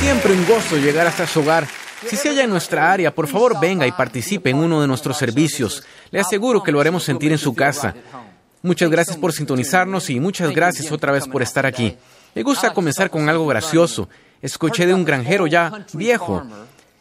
Siempre 0.00 0.32
un 0.32 0.46
gozo 0.46 0.76
llegar 0.76 1.06
hasta 1.06 1.26
su 1.26 1.40
hogar. 1.40 1.66
Si 2.06 2.16
se 2.16 2.28
halla 2.28 2.44
en 2.44 2.50
nuestra 2.50 2.92
área, 2.92 3.14
por 3.14 3.26
favor 3.26 3.58
venga 3.60 3.86
y 3.86 3.92
participe 3.92 4.50
en 4.50 4.56
uno 4.56 4.80
de 4.80 4.86
nuestros 4.86 5.16
servicios. 5.18 5.82
Le 6.10 6.20
aseguro 6.20 6.62
que 6.62 6.70
lo 6.72 6.80
haremos 6.80 7.02
sentir 7.02 7.32
en 7.32 7.38
su 7.38 7.54
casa. 7.54 7.94
Muchas 8.62 8.90
gracias 8.90 9.16
por 9.16 9.32
sintonizarnos 9.32 10.08
y 10.10 10.20
muchas 10.20 10.52
gracias 10.52 10.92
otra 10.92 11.12
vez 11.12 11.26
por 11.26 11.42
estar 11.42 11.66
aquí. 11.66 11.96
Me 12.34 12.42
gusta 12.42 12.72
comenzar 12.72 13.10
con 13.10 13.28
algo 13.28 13.46
gracioso. 13.46 14.08
Escuché 14.40 14.86
de 14.86 14.94
un 14.94 15.04
granjero 15.04 15.46
ya 15.46 15.86
viejo. 15.92 16.44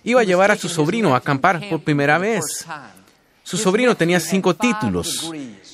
Iba 0.03 0.21
a 0.21 0.23
llevar 0.23 0.51
a 0.51 0.55
su 0.55 0.69
sobrino 0.69 1.13
a 1.13 1.17
acampar 1.17 1.61
por 1.69 1.83
primera 1.83 2.17
vez. 2.17 2.65
Su 3.43 3.57
sobrino 3.57 3.95
tenía 3.95 4.19
cinco 4.19 4.55
títulos. 4.55 5.31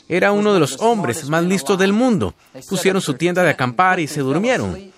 Era 0.09 0.31
uno 0.31 0.53
de 0.53 0.59
los 0.59 0.79
hombres 0.81 1.29
más 1.29 1.43
listos 1.43 1.77
del 1.77 1.93
mundo. 1.93 2.33
Pusieron 2.67 3.01
su 3.01 3.13
tienda 3.13 3.43
de 3.43 3.49
acampar 3.49 3.99
y 3.99 4.07
se 4.07 4.19
durmieron. 4.19 4.91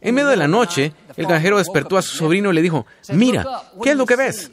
En 0.00 0.14
medio 0.14 0.28
de 0.28 0.36
la 0.36 0.48
noche, 0.48 0.92
el 1.18 1.26
granjero 1.26 1.58
despertó 1.58 1.98
a 1.98 2.02
su 2.02 2.16
sobrino 2.16 2.50
y 2.50 2.54
le 2.54 2.62
dijo, 2.62 2.86
mira, 3.12 3.44
¿qué 3.82 3.90
es 3.90 3.96
lo 3.96 4.06
que 4.06 4.16
ves? 4.16 4.50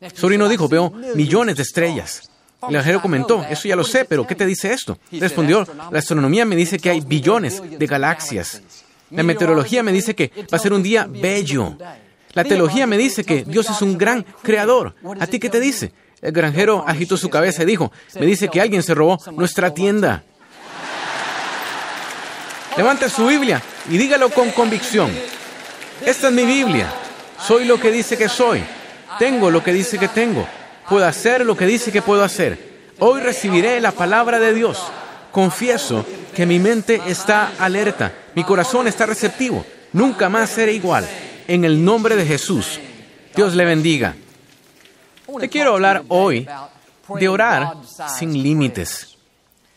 El 0.00 0.10
sobrino 0.10 0.48
dijo, 0.48 0.68
veo 0.68 0.90
millones 1.14 1.56
de 1.56 1.62
estrellas. 1.62 2.30
El 2.62 2.72
granjero 2.72 3.00
comentó, 3.00 3.44
eso 3.48 3.68
ya 3.68 3.76
lo 3.76 3.84
sé, 3.84 4.04
pero 4.04 4.26
¿qué 4.26 4.34
te 4.34 4.44
dice 4.44 4.72
esto? 4.72 4.98
Respondió, 5.12 5.66
la 5.90 5.98
astronomía 5.98 6.44
me 6.44 6.56
dice 6.56 6.78
que 6.78 6.90
hay 6.90 7.00
billones 7.00 7.62
de 7.78 7.86
galaxias. 7.86 8.60
La 9.10 9.22
meteorología 9.22 9.82
me 9.82 9.92
dice 9.92 10.14
que 10.14 10.32
va 10.52 10.56
a 10.56 10.60
ser 10.60 10.72
un 10.72 10.82
día 10.82 11.06
bello. 11.08 11.76
La 12.32 12.44
teología 12.44 12.86
me 12.86 12.98
dice 12.98 13.24
que 13.24 13.44
Dios 13.44 13.70
es 13.70 13.80
un 13.82 13.96
gran 13.96 14.24
creador. 14.42 14.94
¿A 15.20 15.26
ti 15.26 15.38
qué 15.38 15.48
te 15.48 15.60
dice? 15.60 15.92
El 16.20 16.32
granjero 16.32 16.84
agitó 16.86 17.16
su 17.16 17.30
cabeza 17.30 17.62
y 17.62 17.66
dijo, 17.66 17.92
me 18.18 18.26
dice 18.26 18.48
que 18.48 18.60
alguien 18.60 18.82
se 18.82 18.94
robó 18.94 19.18
nuestra 19.36 19.72
tienda. 19.72 20.24
Levante 22.76 23.08
su 23.10 23.26
Biblia 23.26 23.62
y 23.88 23.96
dígalo 23.96 24.30
con 24.30 24.50
convicción. 24.50 25.10
Esta 26.04 26.28
es 26.28 26.32
mi 26.32 26.44
Biblia. 26.44 26.92
Soy 27.46 27.64
lo 27.64 27.78
que 27.78 27.90
dice 27.90 28.16
que 28.16 28.28
soy. 28.28 28.62
Tengo 29.18 29.50
lo 29.50 29.62
que 29.62 29.72
dice 29.72 29.98
que 29.98 30.08
tengo. 30.08 30.46
Puedo 30.88 31.06
hacer 31.06 31.44
lo 31.44 31.56
que 31.56 31.66
dice 31.66 31.92
que 31.92 32.02
puedo 32.02 32.24
hacer. 32.24 32.70
Hoy 32.98 33.20
recibiré 33.20 33.80
la 33.80 33.92
palabra 33.92 34.38
de 34.38 34.54
Dios. 34.54 34.82
Confieso 35.32 36.04
que 36.34 36.46
mi 36.46 36.58
mente 36.58 37.00
está 37.06 37.52
alerta, 37.58 38.12
mi 38.34 38.44
corazón 38.44 38.88
está 38.88 39.06
receptivo. 39.06 39.64
Nunca 39.92 40.28
más 40.28 40.50
seré 40.50 40.72
igual. 40.72 41.06
En 41.46 41.64
el 41.64 41.84
nombre 41.84 42.16
de 42.16 42.26
Jesús. 42.26 42.80
Dios 43.34 43.54
le 43.54 43.64
bendiga. 43.64 44.14
Te 45.38 45.48
quiero 45.48 45.74
hablar 45.74 46.04
hoy 46.08 46.48
de 47.08 47.28
orar 47.28 47.74
sin 48.18 48.42
límites. 48.42 49.16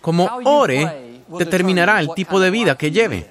Como 0.01 0.29
ore, 0.43 1.21
determinará 1.27 1.99
el 1.99 2.09
tipo 2.15 2.39
de 2.39 2.49
vida 2.49 2.77
que 2.77 2.91
lleve. 2.91 3.29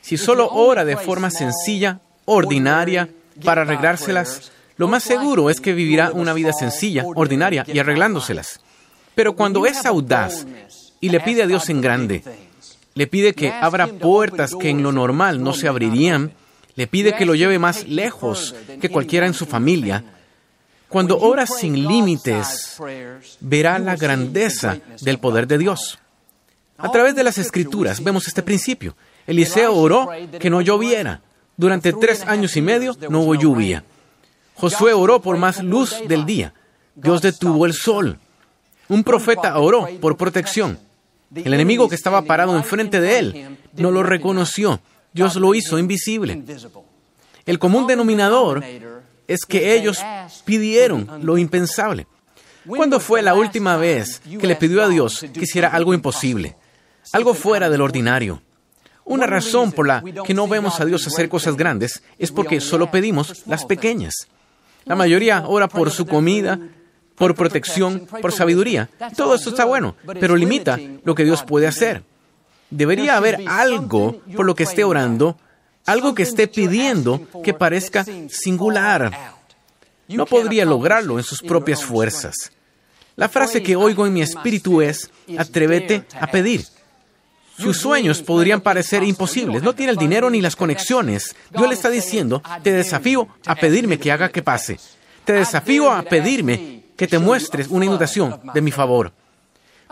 Si 0.00 0.16
solo 0.16 0.48
ora 0.48 0.84
de 0.84 0.96
forma 0.96 1.30
sencilla, 1.30 2.00
ordinaria, 2.28 3.08
para 3.44 3.62
arreglárselas, 3.62 4.52
lo 4.76 4.86
más 4.86 5.02
seguro 5.02 5.50
es 5.50 5.60
que 5.60 5.72
vivirá 5.72 6.12
una 6.12 6.32
vida 6.32 6.52
sencilla, 6.52 7.04
ordinaria 7.14 7.64
y 7.66 7.78
arreglándoselas. 7.78 8.60
Pero 9.14 9.34
cuando 9.34 9.66
es 9.66 9.84
audaz 9.86 10.46
y 11.00 11.08
le 11.08 11.20
pide 11.20 11.42
a 11.42 11.46
Dios 11.46 11.68
en 11.68 11.80
grande, 11.80 12.22
le 12.94 13.06
pide 13.06 13.34
que 13.34 13.50
abra 13.50 13.86
puertas 13.86 14.54
que 14.54 14.70
en 14.70 14.82
lo 14.82 14.92
normal 14.92 15.42
no 15.42 15.52
se 15.52 15.68
abrirían, 15.68 16.32
le 16.76 16.86
pide 16.86 17.14
que 17.14 17.26
lo 17.26 17.34
lleve 17.34 17.58
más 17.58 17.88
lejos 17.88 18.54
que 18.80 18.88
cualquiera 18.88 19.26
en 19.26 19.34
su 19.34 19.46
familia, 19.46 20.04
cuando 20.88 21.18
ora 21.18 21.46
sin 21.46 21.86
límites, 21.86 22.78
verá 23.40 23.78
la 23.78 23.96
grandeza 23.96 24.78
del 25.00 25.18
poder 25.18 25.46
de 25.46 25.58
Dios. 25.58 25.98
A 26.78 26.90
través 26.90 27.14
de 27.14 27.24
las 27.24 27.36
escrituras 27.38 28.02
vemos 28.02 28.26
este 28.28 28.42
principio. 28.42 28.96
Eliseo 29.26 29.74
oró 29.74 30.08
que 30.38 30.48
no 30.48 30.60
lloviera. 30.60 31.20
Durante 31.58 31.92
tres 31.92 32.22
años 32.22 32.56
y 32.56 32.62
medio 32.62 32.96
no 33.10 33.22
hubo 33.22 33.34
lluvia. 33.34 33.82
Josué 34.54 34.92
oró 34.92 35.20
por 35.20 35.36
más 35.36 35.60
luz 35.60 35.96
del 36.06 36.24
día. 36.24 36.54
Dios 36.94 37.20
detuvo 37.20 37.66
el 37.66 37.74
sol. 37.74 38.16
Un 38.88 39.02
profeta 39.02 39.58
oró 39.58 39.88
por 40.00 40.16
protección. 40.16 40.78
El 41.34 41.52
enemigo 41.52 41.88
que 41.88 41.96
estaba 41.96 42.22
parado 42.22 42.56
enfrente 42.56 43.00
de 43.00 43.18
él 43.18 43.58
no 43.74 43.90
lo 43.90 44.04
reconoció. 44.04 44.80
Dios 45.12 45.34
lo 45.34 45.52
hizo 45.52 45.80
invisible. 45.80 46.44
El 47.44 47.58
común 47.58 47.88
denominador 47.88 48.62
es 49.26 49.44
que 49.44 49.74
ellos 49.74 49.98
pidieron 50.44 51.08
lo 51.22 51.38
impensable. 51.38 52.06
¿Cuándo 52.68 53.00
fue 53.00 53.20
la 53.20 53.34
última 53.34 53.76
vez 53.76 54.20
que 54.20 54.46
le 54.46 54.54
pidió 54.54 54.84
a 54.84 54.88
Dios 54.88 55.26
que 55.34 55.40
hiciera 55.40 55.70
algo 55.70 55.92
imposible? 55.92 56.54
Algo 57.12 57.34
fuera 57.34 57.68
del 57.68 57.80
ordinario. 57.80 58.42
Una 59.08 59.26
razón 59.26 59.72
por 59.72 59.86
la 59.86 60.04
que 60.24 60.34
no 60.34 60.46
vemos 60.46 60.80
a 60.80 60.84
Dios 60.84 61.06
hacer 61.06 61.30
cosas 61.30 61.56
grandes 61.56 62.02
es 62.18 62.30
porque 62.30 62.60
solo 62.60 62.90
pedimos 62.90 63.46
las 63.46 63.64
pequeñas. 63.64 64.28
La 64.84 64.96
mayoría 64.96 65.44
ora 65.46 65.66
por 65.66 65.90
su 65.90 66.06
comida, 66.06 66.58
por 67.14 67.34
protección, 67.34 68.06
por 68.06 68.32
sabiduría. 68.32 68.90
Todo 69.16 69.34
esto 69.34 69.50
está 69.50 69.64
bueno, 69.64 69.96
pero 70.20 70.36
limita 70.36 70.78
lo 71.04 71.14
que 71.14 71.24
Dios 71.24 71.42
puede 71.42 71.66
hacer. 71.66 72.02
Debería 72.68 73.16
haber 73.16 73.40
algo 73.46 74.20
por 74.36 74.44
lo 74.44 74.54
que 74.54 74.64
esté 74.64 74.84
orando, 74.84 75.38
algo 75.86 76.14
que 76.14 76.22
esté 76.24 76.46
pidiendo 76.46 77.22
que 77.42 77.54
parezca 77.54 78.04
singular. 78.28 79.10
No 80.06 80.26
podría 80.26 80.66
lograrlo 80.66 81.18
en 81.18 81.24
sus 81.24 81.40
propias 81.40 81.82
fuerzas. 81.82 82.52
La 83.16 83.30
frase 83.30 83.62
que 83.62 83.74
oigo 83.74 84.06
en 84.06 84.12
mi 84.12 84.20
espíritu 84.20 84.82
es, 84.82 85.10
atrévete 85.36 86.04
a 86.20 86.26
pedir. 86.26 86.66
Sus 87.58 87.78
sueños 87.78 88.22
podrían 88.22 88.60
parecer 88.60 89.02
imposibles. 89.02 89.62
No 89.62 89.74
tiene 89.74 89.92
el 89.92 89.98
dinero 89.98 90.30
ni 90.30 90.40
las 90.40 90.54
conexiones. 90.54 91.34
Dios 91.50 91.68
le 91.68 91.74
está 91.74 91.90
diciendo, 91.90 92.42
te 92.62 92.72
desafío 92.72 93.28
a 93.46 93.56
pedirme 93.56 93.98
que 93.98 94.12
haga 94.12 94.28
que 94.28 94.42
pase. 94.42 94.78
Te 95.24 95.32
desafío 95.32 95.90
a 95.90 96.02
pedirme 96.02 96.84
que 96.96 97.08
te 97.08 97.18
muestres 97.18 97.68
una 97.68 97.84
inundación 97.84 98.40
de 98.54 98.60
mi 98.60 98.70
favor. 98.70 99.12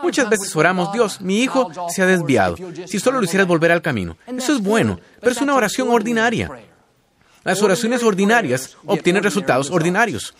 Muchas 0.01 0.29
veces 0.29 0.55
oramos, 0.55 0.93
Dios, 0.93 1.21
mi 1.21 1.41
hijo 1.41 1.71
se 1.89 2.01
ha 2.03 2.05
desviado. 2.05 2.55
Si 2.85 2.99
solo 2.99 3.19
lo 3.19 3.25
hicieras 3.25 3.47
volver 3.47 3.71
al 3.71 3.81
camino. 3.81 4.17
Eso 4.27 4.53
es 4.53 4.61
bueno, 4.61 4.99
pero 5.19 5.31
es 5.31 5.41
una 5.41 5.55
oración 5.55 5.89
ordinaria. 5.89 6.49
Las 7.43 7.61
oraciones 7.61 8.03
ordinarias 8.03 8.77
obtienen 8.85 9.23
resultados 9.23 9.71
ordinarios. 9.71 10.33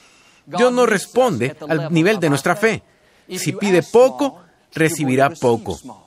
Dios 0.45 0.71
no 0.71 0.85
responde 0.85 1.55
al 1.67 1.91
nivel 1.91 2.19
de 2.19 2.29
nuestra 2.29 2.55
fe. 2.55 2.83
Si 3.29 3.51
pide 3.53 3.83
poco, 3.83 4.41
recibirá 4.73 5.29
poco. 5.29 6.06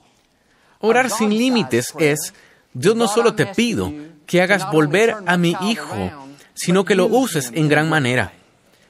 Orar 0.81 1.09
sin 1.09 1.29
límites 1.29 1.93
es, 1.99 2.33
Dios 2.73 2.95
no 2.95 3.07
solo 3.07 3.33
te 3.33 3.47
pido 3.47 3.91
que 4.25 4.41
hagas 4.41 4.71
volver 4.71 5.15
a 5.25 5.37
mi 5.37 5.55
hijo, 5.61 6.11
sino 6.53 6.85
que 6.85 6.95
lo 6.95 7.05
uses 7.05 7.51
en 7.53 7.67
gran 7.67 7.89
manera. 7.89 8.33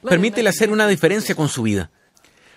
Permítele 0.02 0.48
hacer 0.48 0.70
una 0.70 0.86
diferencia 0.88 1.34
con 1.34 1.48
su 1.48 1.62
vida. 1.62 1.90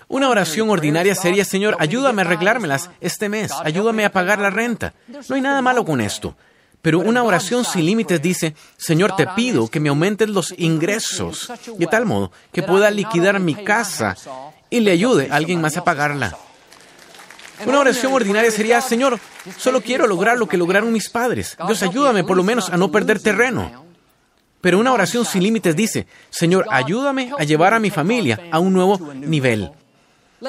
Una 0.08 0.30
oración 0.30 0.70
ordinaria 0.70 1.16
sería, 1.16 1.46
Señor, 1.46 1.78
ayúdame 1.80 2.22
a 2.22 2.26
arreglármelas 2.26 2.92
este 3.02 3.28
mes, 3.28 3.52
ayúdame 3.64 4.06
a 4.06 4.12
pagar 4.12 4.40
la 4.40 4.52
renta. 4.52 4.94
No 5.08 5.36
hay 5.36 5.42
nada 5.42 5.62
malo 5.62 5.84
con 5.84 6.00
esto. 6.00 6.36
Pero 6.82 7.00
una 7.00 7.24
oración 7.24 7.66
sin 7.66 7.88
límites 7.88 8.22
dice, 8.22 8.56
Señor, 8.78 9.16
te 9.16 9.26
pido 9.26 9.68
que 9.68 9.80
me 9.80 9.90
aumentes 9.90 10.30
los 10.30 10.54
ingresos 10.56 11.52
de 11.80 11.88
tal 11.88 12.06
modo 12.06 12.32
que 12.52 12.62
pueda 12.62 12.92
liquidar 12.92 13.40
mi 13.40 13.56
casa 13.56 14.16
y 14.70 14.82
le 14.82 14.92
ayude 14.92 15.30
a 15.32 15.36
alguien 15.36 15.62
más 15.62 15.78
a 15.78 15.84
pagarla. 15.84 16.38
Una 17.66 17.80
oración 17.80 18.12
ordinaria 18.14 18.52
sería, 18.52 18.82
Señor, 18.82 19.20
solo 19.58 19.82
quiero 19.82 20.08
lograr 20.08 20.38
lo 20.38 20.48
que 20.48 20.58
lograron 20.58 20.92
mis 20.92 21.10
padres. 21.10 21.58
Dios, 21.66 21.84
ayúdame 21.84 22.24
por 22.24 22.36
lo 22.36 22.44
menos 22.44 22.70
a 22.70 22.78
no 22.78 22.92
perder 22.92 23.22
terreno. 23.22 23.86
Pero 24.62 24.80
una 24.80 24.94
oración 24.94 25.26
sin 25.26 25.44
límites 25.44 25.76
dice, 25.76 26.08
Señor, 26.30 26.66
ayúdame 26.72 27.32
a 27.38 27.44
llevar 27.44 27.74
a 27.74 27.80
mi 27.80 27.92
familia 27.92 28.40
a 28.52 28.60
un 28.60 28.74
nuevo 28.74 29.14
nivel. 29.14 29.72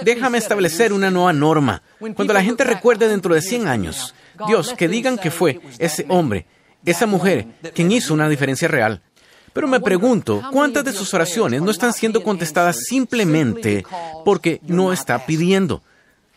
Déjame 0.03 0.39
establecer 0.39 0.93
una 0.93 1.11
nueva 1.11 1.33
norma. 1.33 1.83
Cuando 2.15 2.33
la 2.33 2.43
gente 2.43 2.65
recuerde 2.65 3.09
dentro 3.09 3.35
de 3.35 3.43
100 3.43 3.69
años, 3.69 4.15
Dios, 4.47 4.75
que 4.77 4.89
digan 4.89 5.19
que 5.19 5.31
fue 5.31 5.61
ese 5.79 6.07
hombre, 6.09 6.47
esa 6.85 7.07
mujer, 7.07 7.47
quien 7.75 7.93
hizo 7.93 8.15
una 8.15 8.29
diferencia 8.29 8.69
real. 8.69 9.03
Pero 9.53 9.69
me 9.69 9.81
pregunto, 9.81 10.43
¿cuántas 10.53 10.85
de 10.85 10.93
sus 10.93 11.15
oraciones 11.15 11.63
no 11.63 11.71
están 11.71 11.93
siendo 11.93 12.23
contestadas 12.23 12.85
simplemente 12.89 13.85
porque 14.25 14.61
no 14.67 14.93
está 14.93 15.25
pidiendo? 15.25 15.83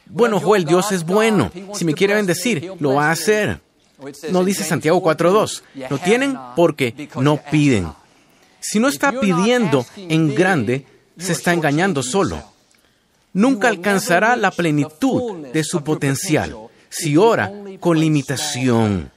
Bueno, 0.10 0.40
Joel, 0.40 0.66
Dios 0.66 0.92
es 0.92 1.06
bueno. 1.06 1.52
Si 1.74 1.86
me 1.86 1.94
quiere 1.94 2.16
bendecir, 2.16 2.74
lo 2.80 2.96
va 2.96 3.08
a 3.08 3.12
hacer. 3.12 3.62
No 4.32 4.44
dice 4.44 4.64
Santiago 4.64 5.02
4.2. 5.02 5.62
Lo 5.90 5.98
tienen 5.98 6.38
porque 6.56 7.10
no 7.16 7.38
piden. 7.38 7.88
Si 8.60 8.80
no 8.80 8.88
está 8.88 9.12
pidiendo 9.12 9.86
en 9.96 10.36
grande, 10.36 10.86
se 11.18 11.32
está 11.32 11.54
engañando 11.54 12.04
solo. 12.04 12.44
Nunca 13.34 13.68
alcanzará 13.68 14.36
la 14.36 14.52
plenitud 14.52 15.48
de 15.54 15.64
su 15.64 15.84
potencial 15.84 16.56
si 16.90 17.16
ora 17.16 17.52
con 17.80 18.00
limitación. 18.00 19.12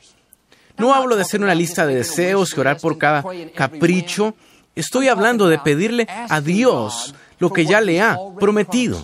No 0.76 0.94
hablo 0.94 1.16
de 1.16 1.22
hacer 1.22 1.40
una 1.40 1.54
lista 1.54 1.86
de 1.86 1.96
deseos 1.96 2.54
y 2.56 2.60
orar 2.60 2.78
por 2.78 2.98
cada 2.98 3.24
capricho. 3.54 4.34
Estoy 4.74 5.08
hablando 5.08 5.48
de 5.48 5.58
pedirle 5.58 6.06
a 6.08 6.40
Dios 6.40 7.14
lo 7.38 7.52
que 7.52 7.64
ya 7.66 7.80
le 7.80 8.00
ha 8.00 8.18
prometido. 8.38 9.02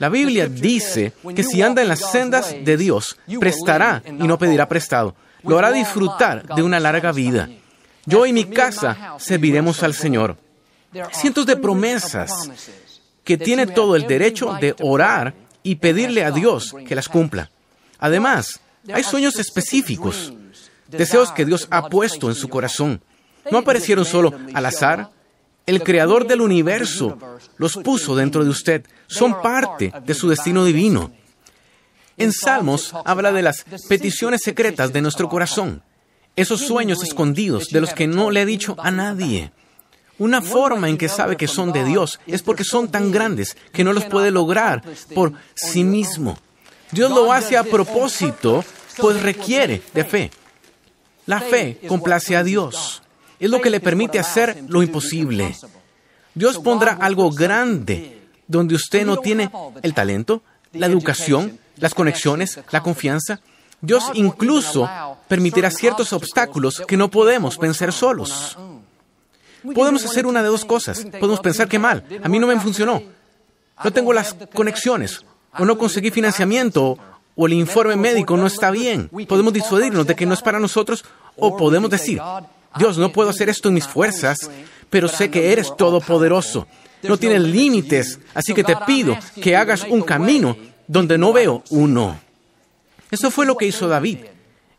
La 0.00 0.08
Biblia 0.08 0.46
dice 0.46 1.12
que 1.36 1.44
si 1.44 1.60
anda 1.60 1.82
en 1.82 1.88
las 1.88 2.10
sendas 2.10 2.56
de 2.64 2.76
Dios, 2.78 3.18
prestará 3.38 4.02
y 4.06 4.26
no 4.26 4.38
pedirá 4.38 4.66
prestado. 4.66 5.14
Lo 5.42 5.58
hará 5.58 5.70
disfrutar 5.70 6.46
de 6.54 6.62
una 6.62 6.80
larga 6.80 7.12
vida. 7.12 7.50
Yo 8.06 8.24
y 8.24 8.32
mi 8.32 8.46
casa 8.46 9.16
serviremos 9.18 9.82
al 9.82 9.92
Señor. 9.92 10.38
Cientos 11.12 11.44
de 11.44 11.56
promesas 11.56 12.32
que 13.24 13.36
tiene 13.36 13.66
todo 13.66 13.94
el 13.94 14.06
derecho 14.06 14.54
de 14.58 14.74
orar 14.80 15.34
y 15.62 15.74
pedirle 15.74 16.24
a 16.24 16.30
Dios 16.30 16.74
que 16.88 16.94
las 16.94 17.10
cumpla. 17.10 17.50
Además, 17.98 18.58
hay 18.90 19.02
sueños 19.02 19.38
específicos, 19.38 20.32
deseos 20.88 21.30
que 21.30 21.44
Dios 21.44 21.68
ha 21.70 21.90
puesto 21.90 22.30
en 22.30 22.34
su 22.34 22.48
corazón. 22.48 23.02
No 23.50 23.58
aparecieron 23.58 24.06
solo 24.06 24.32
al 24.54 24.64
azar. 24.64 25.10
El 25.66 25.82
creador 25.82 26.26
del 26.26 26.40
universo 26.40 27.18
los 27.56 27.76
puso 27.76 28.16
dentro 28.16 28.44
de 28.44 28.50
usted. 28.50 28.86
Son 29.06 29.40
parte 29.40 29.92
de 30.04 30.14
su 30.14 30.28
destino 30.28 30.64
divino. 30.64 31.12
En 32.16 32.32
Salmos 32.32 32.94
habla 33.04 33.32
de 33.32 33.42
las 33.42 33.64
peticiones 33.88 34.42
secretas 34.42 34.92
de 34.92 35.00
nuestro 35.00 35.28
corazón, 35.28 35.82
esos 36.36 36.60
sueños 36.60 37.02
escondidos 37.02 37.68
de 37.68 37.80
los 37.80 37.94
que 37.94 38.06
no 38.06 38.30
le 38.30 38.40
ha 38.40 38.44
dicho 38.44 38.76
a 38.78 38.90
nadie. 38.90 39.52
Una 40.18 40.42
forma 40.42 40.90
en 40.90 40.98
que 40.98 41.08
sabe 41.08 41.38
que 41.38 41.48
son 41.48 41.72
de 41.72 41.82
Dios 41.82 42.20
es 42.26 42.42
porque 42.42 42.62
son 42.62 42.90
tan 42.90 43.10
grandes 43.10 43.56
que 43.72 43.84
no 43.84 43.94
los 43.94 44.04
puede 44.04 44.30
lograr 44.30 44.82
por 45.14 45.32
sí 45.54 45.82
mismo. 45.82 46.38
Dios 46.90 47.10
lo 47.10 47.32
hace 47.32 47.56
a 47.56 47.64
propósito, 47.64 48.62
pues 48.98 49.22
requiere 49.22 49.80
de 49.94 50.04
fe. 50.04 50.30
La 51.24 51.40
fe 51.40 51.80
complace 51.88 52.36
a 52.36 52.42
Dios. 52.42 53.02
Es 53.40 53.50
lo 53.50 53.60
que 53.60 53.70
le 53.70 53.80
permite 53.80 54.18
hacer 54.18 54.64
lo 54.68 54.82
imposible. 54.82 55.56
Dios 56.34 56.58
pondrá 56.58 56.92
algo 57.00 57.30
grande 57.30 58.20
donde 58.46 58.74
usted 58.74 59.06
no 59.06 59.16
tiene 59.16 59.50
el 59.82 59.94
talento, 59.94 60.42
la 60.72 60.86
educación, 60.86 61.58
las 61.76 61.94
conexiones, 61.94 62.60
la 62.70 62.82
confianza. 62.82 63.40
Dios 63.80 64.04
incluso 64.14 64.88
permitirá 65.26 65.70
ciertos 65.70 66.12
obstáculos 66.12 66.82
que 66.86 66.96
no 66.96 67.10
podemos 67.10 67.58
vencer 67.58 67.92
solos. 67.92 68.58
Podemos 69.74 70.04
hacer 70.04 70.26
una 70.26 70.42
de 70.42 70.48
dos 70.48 70.64
cosas. 70.64 71.06
Podemos 71.18 71.40
pensar 71.40 71.68
que 71.68 71.78
mal, 71.78 72.04
a 72.22 72.28
mí 72.28 72.38
no 72.38 72.46
me 72.46 72.60
funcionó. 72.60 73.02
No 73.82 73.92
tengo 73.92 74.12
las 74.12 74.34
conexiones, 74.52 75.24
o 75.58 75.64
no 75.64 75.78
conseguí 75.78 76.10
financiamiento, 76.10 76.98
o 77.34 77.46
el 77.46 77.54
informe 77.54 77.96
médico 77.96 78.36
no 78.36 78.46
está 78.46 78.70
bien. 78.70 79.08
Podemos 79.26 79.52
disuadirnos 79.52 80.06
de 80.06 80.14
que 80.14 80.26
no 80.26 80.34
es 80.34 80.42
para 80.42 80.60
nosotros, 80.60 81.04
o 81.36 81.56
podemos 81.56 81.88
decir, 81.88 82.20
Dios, 82.78 82.98
no 82.98 83.12
puedo 83.12 83.30
hacer 83.30 83.48
esto 83.48 83.68
en 83.68 83.74
mis 83.74 83.86
fuerzas, 83.86 84.38
pero 84.88 85.08
sé 85.08 85.30
que 85.30 85.52
eres 85.52 85.74
todopoderoso. 85.76 86.66
No 87.02 87.16
tienes 87.16 87.42
límites, 87.42 88.18
así 88.34 88.52
que 88.52 88.64
te 88.64 88.76
pido 88.86 89.16
que 89.42 89.56
hagas 89.56 89.84
un 89.88 90.02
camino 90.02 90.56
donde 90.86 91.16
no 91.18 91.32
veo 91.32 91.62
uno. 91.70 92.20
Eso 93.10 93.30
fue 93.30 93.46
lo 93.46 93.56
que 93.56 93.66
hizo 93.66 93.88
David. 93.88 94.18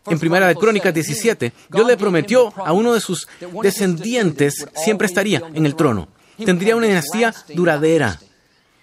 En 0.07 0.19
Primera 0.19 0.47
de 0.47 0.55
Crónicas 0.55 0.93
17, 0.93 1.53
Dios 1.69 1.88
le 1.88 1.97
prometió 1.97 2.53
a 2.57 2.73
uno 2.73 2.93
de 2.93 3.01
sus 3.01 3.27
descendientes 3.61 4.67
siempre 4.75 5.05
estaría 5.05 5.44
en 5.53 5.65
el 5.65 5.75
trono. 5.75 6.07
Tendría 6.44 6.75
una 6.75 6.87
dinastía 6.87 7.33
duradera. 7.53 8.19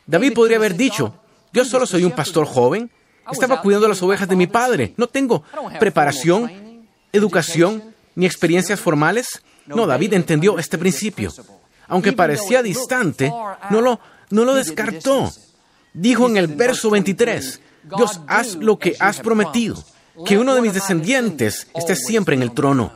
David 0.07 0.33
podría 0.33 0.59
haber 0.59 0.77
dicho, 0.77 1.15
yo 1.53 1.65
solo 1.65 1.87
soy 1.87 2.05
un 2.05 2.13
pastor 2.13 2.47
joven, 2.47 2.91
estaba 3.31 3.61
cuidando 3.61 3.89
las 3.89 4.03
ovejas 4.03 4.29
de 4.29 4.37
mi 4.37 4.47
padre, 4.47 4.95
no 4.97 5.07
tengo 5.07 5.43
preparación, 5.79 6.87
educación 7.13 7.83
ni 8.19 8.27
experiencias 8.27 8.81
formales. 8.81 9.41
No, 9.67 9.87
David 9.87 10.15
entendió 10.15 10.59
este 10.59 10.77
principio. 10.77 11.33
Aunque 11.87 12.13
parecía 12.13 12.65
distante, 12.65 13.33
no 13.71 13.81
lo, 13.81 14.01
no 14.31 14.45
lo 14.45 14.55
descartó. 14.55 15.33
Dijo 15.95 16.27
en 16.27 16.37
el 16.37 16.49
verso 16.49 16.91
23, 16.91 17.61
Dios, 17.97 18.21
haz 18.27 18.57
lo 18.57 18.77
que 18.77 18.97
has 18.99 19.21
prometido 19.21 19.83
que 20.27 20.37
uno 20.37 20.57
de 20.57 20.63
mis 20.63 20.75
descendientes 20.75 21.69
esté 21.77 21.95
siempre 21.95 22.35
en 22.35 22.43
el 22.43 22.51
trono. 22.51 22.91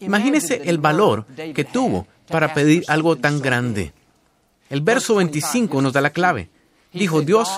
Imagínese 0.00 0.60
el 0.66 0.76
valor 0.76 1.24
que 1.54 1.64
tuvo 1.64 2.06
para 2.28 2.52
pedir 2.52 2.84
algo 2.88 3.16
tan 3.16 3.40
grande. 3.40 3.94
El 4.68 4.82
verso 4.82 5.14
25 5.14 5.80
nos 5.80 5.94
da 5.94 6.02
la 6.02 6.10
clave. 6.10 6.50
Dijo, 6.92 7.22
Dios, 7.22 7.48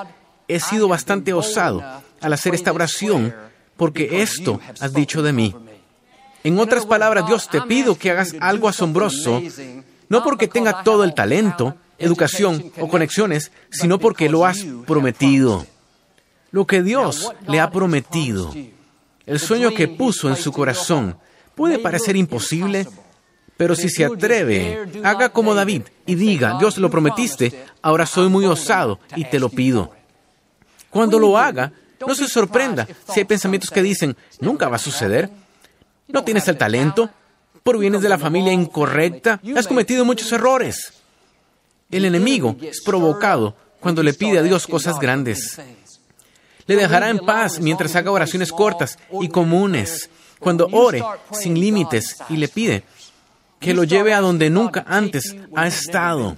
he 0.46 0.60
sido 0.60 0.86
bastante 0.86 1.32
osado 1.32 1.82
al 2.20 2.32
hacer 2.32 2.54
esta 2.54 2.70
oración 2.70 3.34
porque 3.76 4.22
esto 4.22 4.60
has 4.78 4.92
dicho 4.92 5.22
de 5.22 5.32
mí. 5.32 5.54
En 6.48 6.58
otras 6.58 6.86
palabras, 6.86 7.26
Dios, 7.26 7.46
te 7.50 7.60
pido 7.60 7.98
que 7.98 8.10
hagas 8.10 8.34
algo 8.40 8.70
asombroso, 8.70 9.42
no 10.08 10.24
porque 10.24 10.48
tenga 10.48 10.82
todo 10.82 11.04
el 11.04 11.12
talento, 11.12 11.74
educación 11.98 12.72
o 12.80 12.88
conexiones, 12.88 13.52
sino 13.68 13.98
porque 13.98 14.30
lo 14.30 14.46
has 14.46 14.64
prometido. 14.86 15.66
lo 16.50 16.66
que 16.66 16.82
Dios 16.82 17.30
le 17.46 17.60
ha 17.60 17.70
prometido, 17.70 18.54
el 19.26 19.38
sueño 19.38 19.74
que 19.74 19.88
puso 19.88 20.30
en 20.30 20.36
su 20.36 20.50
corazón, 20.50 21.18
puede 21.54 21.78
parecer 21.78 22.16
imposible, 22.16 22.88
pero 23.58 23.74
si 23.74 23.90
se 23.90 24.06
atreve, 24.06 24.88
haga 25.04 25.28
como 25.28 25.54
David 25.54 25.82
y 26.06 26.14
diga, 26.14 26.56
Dios 26.58 26.78
lo 26.78 26.88
prometiste, 26.88 27.66
ahora 27.82 28.06
soy 28.06 28.30
muy 28.30 28.46
osado 28.46 29.00
y 29.16 29.26
te 29.26 29.38
lo 29.38 29.50
pido. 29.50 29.92
Cuando 30.88 31.18
lo 31.18 31.36
haga, 31.36 31.72
no 32.06 32.14
se 32.14 32.26
sorprenda 32.26 32.88
si 33.12 33.20
hay 33.20 33.26
pensamientos 33.26 33.68
que 33.68 33.82
dicen, 33.82 34.16
nunca 34.40 34.70
va 34.70 34.76
a 34.76 34.78
suceder, 34.78 35.28
no 36.08 36.24
tienes 36.24 36.48
el 36.48 36.56
talento, 36.56 37.10
provienes 37.62 38.02
de 38.02 38.08
la 38.08 38.18
familia 38.18 38.52
incorrecta, 38.52 39.40
has 39.56 39.66
cometido 39.66 40.04
muchos 40.04 40.30
errores. 40.32 40.92
El 41.90 42.04
enemigo 42.04 42.56
es 42.60 42.82
provocado 42.82 43.56
cuando 43.80 44.02
le 44.02 44.12
pide 44.12 44.38
a 44.38 44.42
Dios 44.42 44.66
cosas 44.66 44.98
grandes 44.98 45.58
le 46.68 46.76
dejará 46.76 47.08
en 47.08 47.18
paz 47.18 47.58
mientras 47.58 47.96
haga 47.96 48.12
oraciones 48.12 48.52
cortas 48.52 48.98
y 49.20 49.28
comunes, 49.28 50.10
cuando 50.38 50.68
ore 50.70 51.02
sin 51.32 51.58
límites 51.58 52.18
y 52.28 52.36
le 52.36 52.46
pide 52.46 52.84
que 53.58 53.74
lo 53.74 53.82
lleve 53.84 54.12
a 54.14 54.20
donde 54.20 54.50
nunca 54.50 54.84
antes 54.86 55.34
ha 55.56 55.66
estado. 55.66 56.36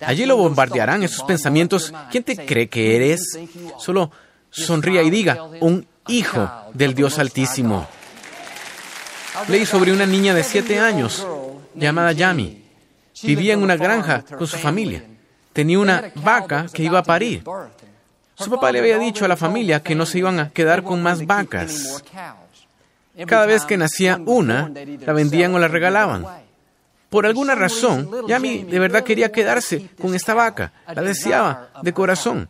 Allí 0.00 0.26
lo 0.26 0.36
bombardearán 0.36 1.02
esos 1.02 1.24
pensamientos. 1.24 1.92
¿Quién 2.10 2.22
te 2.22 2.36
cree 2.36 2.68
que 2.68 2.96
eres? 2.96 3.38
Solo 3.78 4.12
sonría 4.48 5.02
y 5.02 5.10
diga, 5.10 5.44
un 5.60 5.86
hijo 6.06 6.48
del 6.72 6.94
Dios 6.94 7.18
Altísimo. 7.18 7.86
Leí 9.48 9.66
sobre 9.66 9.92
una 9.92 10.06
niña 10.06 10.34
de 10.34 10.44
siete 10.44 10.78
años 10.78 11.26
llamada 11.74 12.12
Yami. 12.12 12.62
Vivía 13.22 13.54
en 13.54 13.62
una 13.62 13.76
granja 13.76 14.22
con 14.22 14.46
su 14.46 14.56
familia. 14.56 15.04
Tenía 15.52 15.78
una 15.78 16.10
vaca 16.16 16.66
que 16.72 16.82
iba 16.82 16.98
a 16.98 17.02
parir. 17.02 17.44
Su 18.34 18.50
papá 18.50 18.72
le 18.72 18.80
había 18.80 18.98
dicho 18.98 19.24
a 19.24 19.28
la 19.28 19.36
familia 19.36 19.82
que 19.82 19.94
no 19.94 20.06
se 20.06 20.18
iban 20.18 20.40
a 20.40 20.50
quedar 20.50 20.82
con 20.82 21.02
más 21.02 21.24
vacas. 21.26 22.02
Cada 23.26 23.46
vez 23.46 23.64
que 23.64 23.76
nacía 23.76 24.20
una, 24.24 24.70
la 25.00 25.12
vendían 25.12 25.54
o 25.54 25.58
la 25.58 25.68
regalaban. 25.68 26.26
Por 27.10 27.26
alguna 27.26 27.54
razón, 27.54 28.08
Yami 28.26 28.64
de 28.64 28.78
verdad 28.78 29.04
quería 29.04 29.30
quedarse 29.30 29.90
con 30.00 30.14
esta 30.14 30.32
vaca, 30.32 30.72
la 30.94 31.02
deseaba 31.02 31.68
de 31.82 31.92
corazón. 31.92 32.48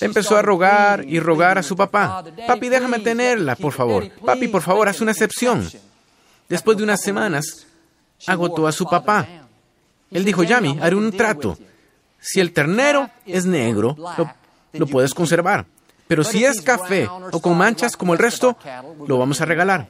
Empezó 0.00 0.36
a 0.36 0.42
rogar 0.42 1.04
y 1.06 1.20
rogar 1.20 1.56
a 1.56 1.62
su 1.62 1.76
papá. 1.76 2.22
Papi, 2.46 2.68
déjame 2.68 2.98
tenerla, 2.98 3.56
por 3.56 3.72
favor. 3.72 4.10
Papi, 4.24 4.48
por 4.48 4.60
favor, 4.60 4.88
haz 4.88 5.00
una 5.00 5.12
excepción. 5.12 5.66
Después 6.48 6.76
de 6.76 6.84
unas 6.84 7.00
semanas, 7.00 7.66
agotó 8.26 8.66
a 8.66 8.72
su 8.72 8.86
papá. 8.86 9.26
Él 10.10 10.24
dijo, 10.24 10.42
Yami, 10.42 10.78
haré 10.80 10.96
un 10.96 11.12
trato. 11.12 11.58
Si 12.20 12.40
el 12.40 12.52
ternero 12.52 13.10
es 13.26 13.44
negro, 13.44 13.96
lo 13.98 14.30
lo 14.74 14.86
puedes 14.86 15.14
conservar. 15.14 15.66
Pero 16.06 16.22
si 16.22 16.44
es 16.44 16.60
café 16.60 17.08
o 17.32 17.40
con 17.40 17.56
manchas 17.56 17.96
como 17.96 18.12
el 18.12 18.18
resto, 18.18 18.56
lo 19.06 19.18
vamos 19.18 19.40
a 19.40 19.44
regalar. 19.44 19.88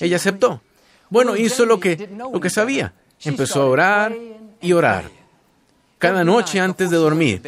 Ella 0.00 0.16
aceptó. 0.16 0.62
Bueno, 1.10 1.36
hizo 1.36 1.66
lo 1.66 1.78
que, 1.78 2.08
lo 2.16 2.40
que 2.40 2.48
sabía. 2.48 2.94
Empezó 3.22 3.62
a 3.62 3.66
orar 3.66 4.16
y 4.60 4.72
orar. 4.72 5.04
Cada 5.98 6.24
noche 6.24 6.58
antes 6.58 6.90
de 6.90 6.96
dormir, 6.96 7.42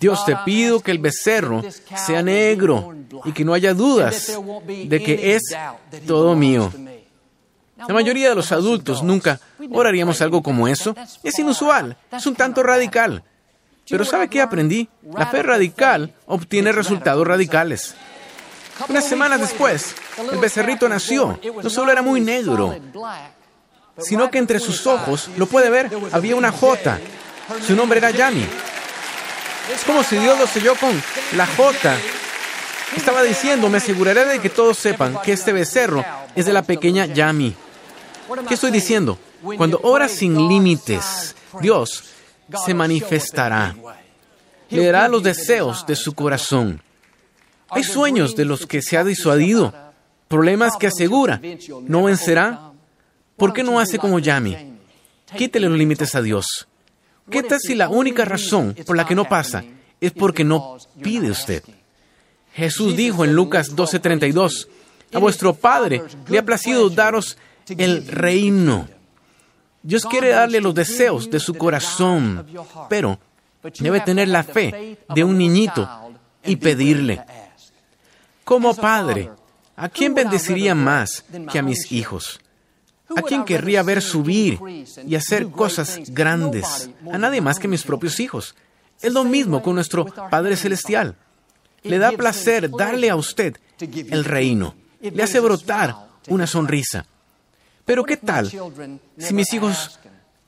Dios 0.00 0.24
te 0.24 0.36
pido 0.44 0.80
que 0.80 0.90
el 0.90 0.98
becerro 0.98 1.62
sea 1.96 2.22
negro 2.22 2.94
y 3.24 3.32
que 3.32 3.44
no 3.44 3.52
haya 3.52 3.74
dudas 3.74 4.38
de 4.66 5.02
que 5.02 5.34
es 5.34 5.42
todo 6.06 6.34
mío. 6.34 6.72
La 7.76 7.92
mayoría 7.92 8.28
de 8.28 8.34
los 8.34 8.52
adultos 8.52 9.02
nunca 9.02 9.40
oraríamos 9.72 10.20
algo 10.20 10.42
como 10.42 10.68
eso. 10.68 10.94
Es 11.22 11.38
inusual, 11.38 11.96
es 12.12 12.26
un 12.26 12.34
tanto 12.34 12.62
radical. 12.62 13.24
Pero 13.88 14.04
¿sabe 14.04 14.28
qué 14.28 14.40
aprendí? 14.40 14.88
La 15.12 15.26
fe 15.26 15.42
radical 15.42 16.14
obtiene 16.26 16.72
resultados 16.72 17.26
radicales. 17.26 17.94
Unas 18.88 19.04
semanas 19.04 19.40
después, 19.40 19.94
el 20.32 20.38
becerrito 20.38 20.88
nació. 20.88 21.38
No 21.62 21.70
solo 21.70 21.92
era 21.92 22.02
muy 22.02 22.20
negro, 22.20 22.74
sino 23.98 24.30
que 24.30 24.38
entre 24.38 24.58
sus 24.58 24.86
ojos, 24.86 25.28
lo 25.36 25.46
puede 25.46 25.70
ver, 25.70 25.90
había 26.12 26.36
una 26.36 26.50
J. 26.50 26.98
Su 27.66 27.76
nombre 27.76 27.98
era 27.98 28.10
Yami. 28.10 28.46
Es 29.72 29.84
como 29.84 30.02
si 30.02 30.16
Dios 30.16 30.38
lo 30.38 30.46
selló 30.46 30.74
con 30.76 31.00
la 31.36 31.46
J. 31.46 31.94
Estaba 32.96 33.22
diciendo, 33.22 33.68
me 33.68 33.78
aseguraré 33.78 34.24
de 34.24 34.40
que 34.40 34.50
todos 34.50 34.78
sepan 34.78 35.18
que 35.22 35.32
este 35.32 35.52
becerro 35.52 36.04
es 36.34 36.46
de 36.46 36.52
la 36.52 36.62
pequeña 36.62 37.06
Yami. 37.06 37.54
¿Qué 38.48 38.54
estoy 38.54 38.70
diciendo? 38.70 39.18
Cuando 39.56 39.80
oras 39.82 40.12
sin 40.12 40.48
límites, 40.48 41.34
Dios 41.60 42.04
se 42.64 42.74
manifestará. 42.74 43.74
Le 44.70 44.86
dará 44.86 45.08
los 45.08 45.22
deseos 45.22 45.86
de 45.86 45.96
su 45.96 46.14
corazón. 46.14 46.82
Hay 47.70 47.84
sueños 47.84 48.36
de 48.36 48.44
los 48.44 48.66
que 48.66 48.82
se 48.82 48.96
ha 48.96 49.04
disuadido, 49.04 49.74
problemas 50.28 50.76
que 50.76 50.86
asegura 50.86 51.40
no 51.82 52.04
vencerá. 52.04 52.72
¿Por 53.36 53.52
qué 53.52 53.62
no 53.62 53.80
hace 53.80 53.98
como 53.98 54.18
Yami? 54.18 54.78
Quítele 55.36 55.68
los 55.68 55.78
límites 55.78 56.14
a 56.14 56.22
Dios. 56.22 56.68
¿Qué 57.30 57.42
tal 57.42 57.58
si 57.60 57.74
la 57.74 57.88
única 57.88 58.24
razón 58.24 58.76
por 58.86 58.96
la 58.96 59.06
que 59.06 59.14
no 59.14 59.28
pasa 59.28 59.64
es 60.00 60.12
porque 60.12 60.44
no 60.44 60.76
pide 61.02 61.30
usted? 61.30 61.62
Jesús 62.52 62.96
dijo 62.96 63.24
en 63.24 63.34
Lucas 63.34 63.74
12:32, 63.74 64.68
a 65.12 65.18
vuestro 65.18 65.54
Padre 65.54 66.02
le 66.28 66.38
ha 66.38 66.44
placido 66.44 66.88
daros 66.90 67.36
el 67.68 68.06
reino. 68.06 68.88
Dios 69.82 70.04
quiere 70.06 70.30
darle 70.30 70.60
los 70.60 70.74
deseos 70.74 71.30
de 71.30 71.38
su 71.40 71.54
corazón, 71.54 72.46
pero 72.88 73.18
debe 73.78 74.00
tener 74.00 74.28
la 74.28 74.42
fe 74.42 74.98
de 75.14 75.24
un 75.24 75.36
niñito 75.36 75.88
y 76.44 76.56
pedirle. 76.56 77.22
Como 78.44 78.74
padre, 78.74 79.30
¿a 79.76 79.88
quién 79.88 80.14
bendeciría 80.14 80.74
más 80.74 81.24
que 81.50 81.58
a 81.58 81.62
mis 81.62 81.90
hijos? 81.92 82.40
¿A 83.16 83.22
quién 83.22 83.44
querría 83.44 83.82
ver 83.82 84.00
subir 84.00 84.58
y 85.06 85.14
hacer 85.14 85.48
cosas 85.48 86.00
grandes? 86.08 86.90
A 87.12 87.18
nadie 87.18 87.40
más 87.40 87.58
que 87.58 87.68
mis 87.68 87.82
propios 87.82 88.18
hijos. 88.20 88.54
Es 89.00 89.12
lo 89.12 89.24
mismo 89.24 89.62
con 89.62 89.74
nuestro 89.74 90.06
Padre 90.06 90.56
Celestial. 90.56 91.16
Le 91.82 91.98
da 91.98 92.12
placer 92.12 92.70
darle 92.70 93.10
a 93.10 93.16
usted 93.16 93.56
el 93.78 94.24
reino. 94.24 94.74
Le 95.00 95.22
hace 95.22 95.40
brotar 95.40 96.08
una 96.28 96.46
sonrisa. 96.46 97.06
Pero 97.84 98.04
¿qué 98.04 98.16
tal 98.16 98.50
si 99.18 99.34
mis 99.34 99.52
hijos 99.52 99.98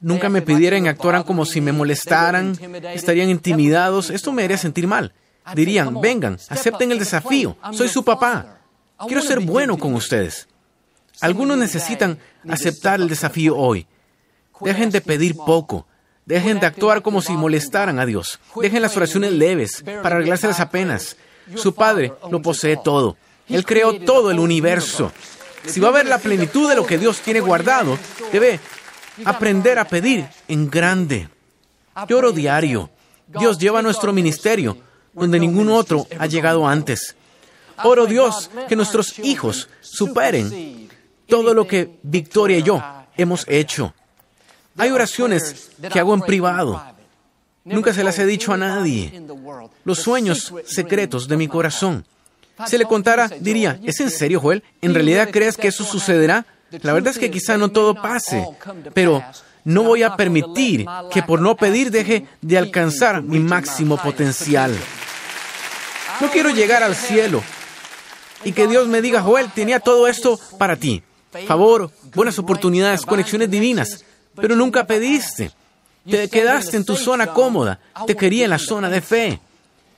nunca 0.01 0.29
me 0.29 0.43
pidieran 0.43 0.87
y 0.87 0.89
actuaran 0.89 1.23
como 1.23 1.45
si 1.45 1.61
me 1.61 1.73
molestaran, 1.73 2.59
estarían 2.95 3.29
intimidados? 3.29 4.11
Esto 4.11 4.33
me 4.33 4.45
haría 4.45 4.59
sentir 4.59 4.87
mal. 4.87 5.13
Dirían, 5.55 6.01
vengan, 6.01 6.39
acepten 6.49 6.91
el 6.93 6.99
desafío, 6.99 7.57
soy 7.73 7.89
su 7.89 8.05
papá. 8.05 8.59
Quiero 9.07 9.23
ser 9.23 9.41
bueno 9.41 9.77
con 9.79 9.95
ustedes. 9.95 10.49
Algunos 11.21 11.57
necesitan 11.57 12.19
aceptar 12.49 13.01
el 13.01 13.09
desafío 13.09 13.57
hoy. 13.57 13.87
Dejen 14.61 14.91
de 14.91 15.01
pedir 15.01 15.37
poco. 15.37 15.87
Dejen 16.25 16.59
de 16.59 16.67
actuar 16.67 17.03
como 17.03 17.23
si 17.23 17.33
molestaran 17.35 17.99
a 17.99 18.07
Dios. 18.07 18.41
Dejen 18.61 18.83
las 18.83 18.97
oraciones 18.97 19.33
leves 19.33 19.85
para 20.03 20.17
arreglárselas 20.17 20.61
apenas. 20.61 21.17
Su 21.55 21.75
Padre 21.75 22.13
lo 22.31 22.43
posee 22.43 22.77
todo. 22.77 23.17
Él 23.49 23.65
creó 23.65 24.01
todo 24.01 24.31
el 24.31 24.41
universo. 24.41 25.13
Si 25.67 25.81
va 25.81 25.89
a 25.89 25.93
ver 25.93 26.07
la 26.07 26.19
plenitud 26.19 26.69
de 26.69 26.77
lo 26.77 26.87
que 26.87 26.99
Dios 26.99 27.21
tiene 27.21 27.41
guardado, 27.41 27.99
debe 28.33 28.61
aprender 29.25 29.79
a 29.79 29.87
pedir 29.87 30.27
en 30.49 30.71
grande. 30.71 31.29
Lloro 32.09 32.33
diario. 32.33 32.91
Dios 33.27 33.59
lleva 33.59 33.83
nuestro 33.83 34.13
ministerio 34.13 34.77
donde 35.13 35.41
ningún 35.41 35.71
otro 35.71 36.07
ha 36.19 36.27
llegado 36.27 36.67
antes. 36.67 37.17
Oro 37.83 38.07
Dios 38.07 38.51
que 38.69 38.77
nuestros 38.77 39.19
hijos 39.19 39.69
superen 39.81 40.89
todo 41.27 41.55
lo 41.55 41.67
que 41.67 41.99
Victoria 42.03 42.59
y 42.59 42.63
yo 42.63 42.83
hemos 43.17 43.45
hecho. 43.49 43.95
Hay 44.77 44.91
oraciones 44.91 45.71
que 45.93 45.99
hago 45.99 46.15
en 46.15 46.21
privado. 46.21 46.83
Nunca 47.65 47.93
se 47.93 48.05
las 48.05 48.19
he 48.19 48.27
dicho 48.27 48.53
a 48.53 48.57
nadie. 48.57 49.23
Los 49.85 49.99
sueños 49.99 50.53
secretos 50.67 51.27
de 51.29 51.37
mi 51.37 51.49
corazón. 51.49 52.07
Si 52.67 52.79
le 52.79 52.87
contara, 52.87 53.29
diría, 53.41 53.79
¿es 53.85 54.01
en 54.01 54.11
serio, 54.11 54.41
Joel? 54.41 54.63
¿En 54.81 54.95
realidad 54.95 55.29
crees 55.31 55.57
que 55.57 55.69
eso 55.69 55.85
sucederá? 55.85 56.47
La 56.83 56.93
verdad 56.93 57.11
es 57.11 57.19
que 57.19 57.31
quizá 57.31 57.57
no 57.59 57.71
todo 57.71 57.95
pase, 57.95 58.45
pero 58.95 59.23
no 59.65 59.83
voy 59.83 60.03
a 60.03 60.17
permitir 60.17 60.87
que 61.11 61.23
por 61.23 61.41
no 61.41 61.57
pedir 61.57 61.91
deje 61.91 62.27
de 62.41 62.59
alcanzar 62.59 63.23
mi 63.23 63.39
máximo 63.39 63.97
potencial. 63.97 64.75
No 66.21 66.31
quiero 66.31 66.51
llegar 66.51 66.83
al 66.83 66.97
cielo 66.97 67.43
y 68.45 68.53
que 68.53 68.67
Dios 68.67 68.89
me 68.89 69.03
diga, 69.03 69.23
Joel, 69.23 69.51
tenía 69.51 69.81
todo 69.81 70.09
esto 70.09 70.39
para 70.59 70.77
ti. 70.77 71.03
Favor, 71.47 71.91
buenas 72.15 72.39
oportunidades, 72.39 73.05
conexiones 73.05 73.51
divinas, 73.51 74.05
pero 74.35 74.57
nunca 74.57 74.87
pediste. 74.87 75.51
Te 76.09 76.29
quedaste 76.29 76.77
en 76.77 76.85
tu 76.85 76.97
zona 76.97 77.27
cómoda, 77.29 77.81
te 78.07 78.17
quería 78.17 78.45
en 78.45 78.51
la 78.51 78.59
zona 78.59 78.89
de 78.89 79.01
fe. 79.01 79.41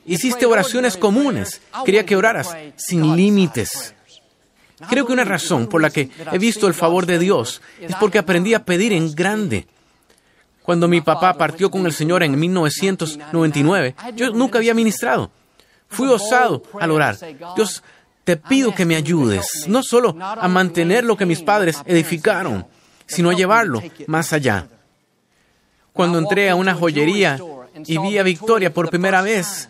Hiciste 0.08 0.46
oraciones 0.46 0.96
comunes, 0.96 1.60
quería 1.84 2.04
que 2.04 2.16
oraras 2.16 2.56
sin 2.76 3.14
límites. 3.16 3.94
Creo 4.88 5.06
que 5.06 5.12
una 5.12 5.24
razón 5.24 5.66
por 5.66 5.82
la 5.82 5.90
que 5.90 6.10
he 6.32 6.38
visto 6.38 6.66
el 6.66 6.74
favor 6.74 7.06
de 7.06 7.18
Dios 7.18 7.60
es 7.80 7.94
porque 7.96 8.18
aprendí 8.18 8.54
a 8.54 8.64
pedir 8.64 8.92
en 8.92 9.14
grande. 9.14 9.66
Cuando 10.62 10.88
mi 10.88 11.00
papá 11.00 11.34
partió 11.34 11.70
con 11.70 11.86
el 11.86 11.92
Señor 11.92 12.22
en 12.22 12.38
1999, 12.38 13.94
yo 14.14 14.30
nunca 14.30 14.58
había 14.58 14.74
ministrado. 14.74 15.30
Fui 15.88 16.08
osado 16.08 16.62
al 16.78 16.90
orar. 16.90 17.16
Dios, 17.56 17.82
te 18.24 18.36
pido 18.36 18.74
que 18.74 18.84
me 18.84 18.94
ayudes, 18.94 19.64
no 19.66 19.82
solo 19.82 20.14
a 20.20 20.46
mantener 20.48 21.04
lo 21.04 21.16
que 21.16 21.26
mis 21.26 21.42
padres 21.42 21.80
edificaron, 21.86 22.66
sino 23.06 23.30
a 23.30 23.34
llevarlo 23.34 23.82
más 24.06 24.32
allá. 24.32 24.68
Cuando 25.92 26.18
entré 26.18 26.50
a 26.50 26.54
una 26.54 26.74
joyería 26.74 27.38
y 27.86 27.98
vi 27.98 28.18
a 28.18 28.22
Victoria 28.22 28.72
por 28.72 28.90
primera 28.90 29.22
vez, 29.22 29.68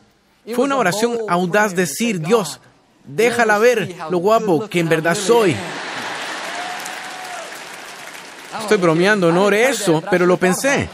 fue 0.54 0.64
una 0.64 0.76
oración 0.76 1.18
audaz 1.28 1.74
decir, 1.74 2.20
Dios, 2.20 2.60
déjala 3.04 3.58
ver 3.58 3.96
lo 4.10 4.18
guapo 4.18 4.68
que 4.68 4.80
en 4.80 4.88
verdad 4.88 5.14
soy. 5.14 5.56
Estoy 8.60 8.78
bromeando, 8.78 9.30
no 9.30 9.44
oré 9.44 9.68
eso, 9.68 10.02
pero 10.10 10.26
lo 10.26 10.36
pensé. 10.36 10.88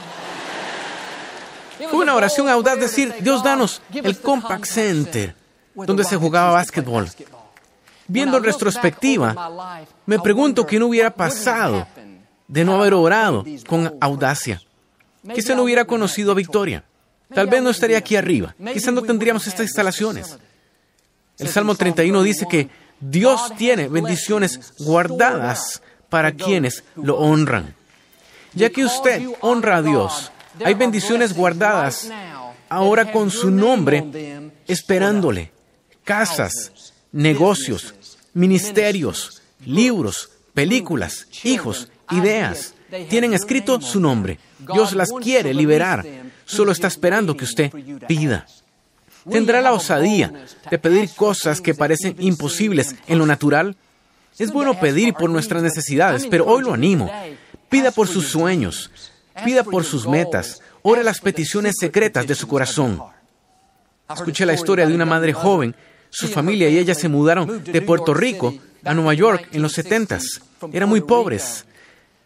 Fue 1.90 2.00
una 2.00 2.14
oración 2.14 2.48
audaz 2.48 2.78
decir, 2.78 3.14
Dios 3.20 3.42
danos 3.42 3.82
el 3.92 4.18
Compact 4.18 4.64
Center, 4.64 5.34
donde 5.74 6.04
se 6.04 6.16
jugaba 6.16 6.52
básquetbol. 6.52 7.08
Viendo 8.06 8.36
en 8.36 8.44
retrospectiva, 8.44 9.84
me 10.06 10.18
pregunto 10.18 10.66
qué 10.66 10.78
no 10.78 10.86
hubiera 10.86 11.10
pasado 11.10 11.86
de 12.46 12.64
no 12.64 12.76
haber 12.76 12.94
orado 12.94 13.44
con 13.66 13.96
audacia. 14.00 14.60
Quizá 15.34 15.54
no 15.54 15.62
hubiera 15.62 15.86
conocido 15.86 16.32
a 16.32 16.34
Victoria. 16.34 16.84
Tal 17.32 17.46
vez 17.46 17.62
no 17.62 17.70
estaría 17.70 17.98
aquí 17.98 18.16
arriba. 18.16 18.54
Quizá 18.72 18.90
no 18.90 19.02
tendríamos 19.02 19.46
estas 19.46 19.66
instalaciones. 19.66 20.36
El 21.38 21.48
Salmo 21.48 21.74
31 21.74 22.22
dice 22.22 22.46
que 22.48 22.68
Dios 23.00 23.52
tiene 23.56 23.88
bendiciones 23.88 24.74
guardadas 24.78 25.82
para 26.08 26.32
quienes 26.32 26.84
lo 26.96 27.18
honran. 27.18 27.74
Ya 28.54 28.70
que 28.70 28.84
usted 28.84 29.26
honra 29.40 29.76
a 29.76 29.82
Dios, 29.82 30.30
hay 30.64 30.74
bendiciones 30.74 31.34
guardadas 31.34 32.08
ahora 32.68 33.10
con 33.10 33.30
su 33.30 33.50
nombre 33.50 34.52
esperándole. 34.66 35.50
Casas, 36.04 36.92
negocios, 37.12 37.94
ministerios, 38.32 39.42
libros, 39.64 40.30
películas, 40.52 41.26
hijos, 41.42 41.88
ideas. 42.10 42.73
Tienen 43.08 43.34
escrito 43.34 43.80
su 43.80 44.00
nombre. 44.00 44.38
Dios 44.58 44.94
las 44.94 45.10
quiere 45.22 45.54
liberar. 45.54 46.04
Solo 46.44 46.72
está 46.72 46.88
esperando 46.88 47.36
que 47.36 47.44
usted 47.44 47.70
pida. 48.06 48.46
¿Tendrá 49.30 49.60
la 49.60 49.72
osadía 49.72 50.32
de 50.70 50.78
pedir 50.78 51.10
cosas 51.14 51.60
que 51.60 51.74
parecen 51.74 52.16
imposibles 52.18 52.94
en 53.06 53.18
lo 53.18 53.26
natural? 53.26 53.76
Es 54.38 54.52
bueno 54.52 54.78
pedir 54.78 55.14
por 55.14 55.30
nuestras 55.30 55.62
necesidades, 55.62 56.26
pero 56.26 56.46
hoy 56.46 56.62
lo 56.62 56.74
animo. 56.74 57.10
Pida 57.70 57.90
por 57.90 58.08
sus 58.08 58.26
sueños, 58.28 58.90
Pida 59.42 59.64
por 59.64 59.84
sus 59.84 60.06
metas. 60.06 60.60
Ore 60.82 61.02
las 61.02 61.20
peticiones 61.20 61.74
secretas 61.78 62.26
de 62.26 62.34
su 62.34 62.46
corazón. 62.46 63.02
Escuché 64.12 64.46
la 64.46 64.54
historia 64.54 64.86
de 64.86 64.94
una 64.94 65.06
madre 65.06 65.32
joven. 65.32 65.74
Su 66.10 66.28
familia 66.28 66.68
y 66.68 66.78
ella 66.78 66.94
se 66.94 67.08
mudaron 67.08 67.64
de 67.64 67.82
Puerto 67.82 68.14
Rico 68.14 68.54
a 68.84 68.94
Nueva 68.94 69.14
York 69.14 69.48
en 69.52 69.62
los 69.62 69.72
70. 69.72 70.20
Eran 70.72 70.88
muy 70.88 71.00
pobres. 71.00 71.66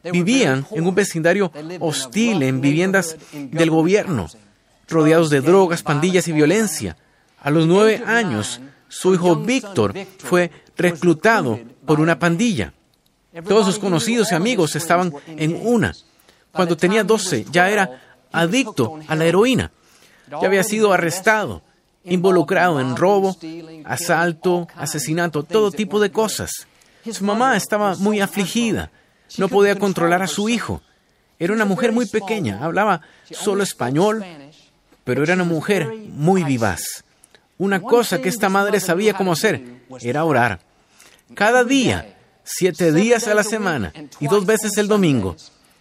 Vivían 0.04 0.66
en 0.70 0.86
un 0.86 0.94
vecindario 0.94 1.52
hostil, 1.80 2.42
en 2.42 2.60
viviendas 2.60 3.16
del 3.32 3.70
gobierno, 3.70 4.28
rodeados 4.88 5.30
de 5.30 5.40
drogas, 5.40 5.82
pandillas 5.82 6.28
y 6.28 6.32
violencia. 6.32 6.96
A 7.40 7.50
los 7.50 7.66
nueve 7.66 8.02
años, 8.06 8.60
su 8.88 9.14
hijo 9.14 9.36
Víctor 9.36 9.94
fue 10.18 10.50
reclutado 10.76 11.58
por 11.84 12.00
una 12.00 12.18
pandilla. 12.18 12.72
Todos 13.46 13.66
sus 13.66 13.78
conocidos 13.78 14.32
y 14.32 14.34
amigos 14.34 14.76
estaban 14.76 15.12
en 15.26 15.58
una. 15.62 15.94
Cuando 16.52 16.76
tenía 16.76 17.04
12 17.04 17.46
ya 17.50 17.68
era 17.70 18.00
adicto 18.32 18.98
a 19.06 19.14
la 19.14 19.26
heroína. 19.26 19.70
Ya 20.30 20.46
había 20.46 20.62
sido 20.62 20.92
arrestado, 20.92 21.62
involucrado 22.04 22.80
en 22.80 22.96
robo, 22.96 23.36
asalto, 23.84 24.68
asesinato, 24.76 25.42
todo 25.42 25.70
tipo 25.70 26.00
de 26.00 26.10
cosas. 26.10 26.50
Su 27.10 27.24
mamá 27.24 27.56
estaba 27.56 27.94
muy 27.96 28.20
afligida. 28.20 28.90
No 29.37 29.49
podía 29.49 29.78
controlar 29.78 30.23
a 30.23 30.26
su 30.26 30.49
hijo. 30.49 30.80
Era 31.38 31.52
una 31.52 31.64
mujer 31.64 31.92
muy 31.92 32.06
pequeña, 32.06 32.64
hablaba 32.64 33.02
solo 33.30 33.62
español, 33.62 34.25
pero 35.04 35.23
era 35.23 35.35
una 35.35 35.44
mujer 35.44 35.87
muy 36.08 36.42
vivaz. 36.42 37.04
Una 37.58 37.80
cosa 37.80 38.20
que 38.20 38.28
esta 38.28 38.49
madre 38.49 38.80
sabía 38.80 39.14
cómo 39.14 39.32
hacer 39.32 39.82
era 40.00 40.25
orar. 40.25 40.61
Cada 41.35 41.64
día, 41.64 42.16
siete 42.42 42.92
días 42.92 43.28
a 43.28 43.35
la 43.35 43.44
semana 43.44 43.92
y 44.20 44.26
dos 44.28 44.47
veces 44.47 44.76
el 44.78 44.88
domingo, 44.88 45.37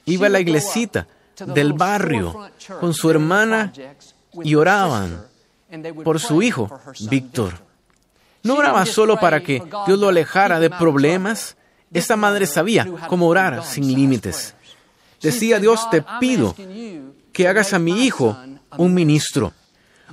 iba 0.05 0.27
a 0.27 0.29
la 0.29 0.39
iglesita 0.39 1.07
del 1.45 1.73
barrio 1.73 2.49
con 2.79 2.93
su 2.93 3.09
hermana 3.09 3.73
y 4.43 4.55
oraban 4.55 5.25
por 6.03 6.19
su 6.19 6.41
hijo, 6.41 6.69
Víctor. 7.09 7.59
No 8.43 8.55
oraba 8.55 8.85
solo 8.85 9.19
para 9.19 9.41
que 9.41 9.61
Dios 9.85 9.99
lo 9.99 10.07
alejara 10.07 10.59
de 10.59 10.69
problemas, 10.69 11.56
Esta 11.93 12.15
madre 12.15 12.45
sabía 12.45 12.87
cómo 13.07 13.27
orar 13.27 13.63
sin 13.63 13.93
límites. 13.93 14.55
Decía, 15.21 15.59
Dios, 15.59 15.89
te 15.89 16.03
pido 16.19 16.55
que 17.31 17.47
hagas 17.47 17.73
a 17.73 17.79
mi 17.79 18.05
hijo 18.05 18.37
un 18.77 18.93
ministro. 18.93 19.53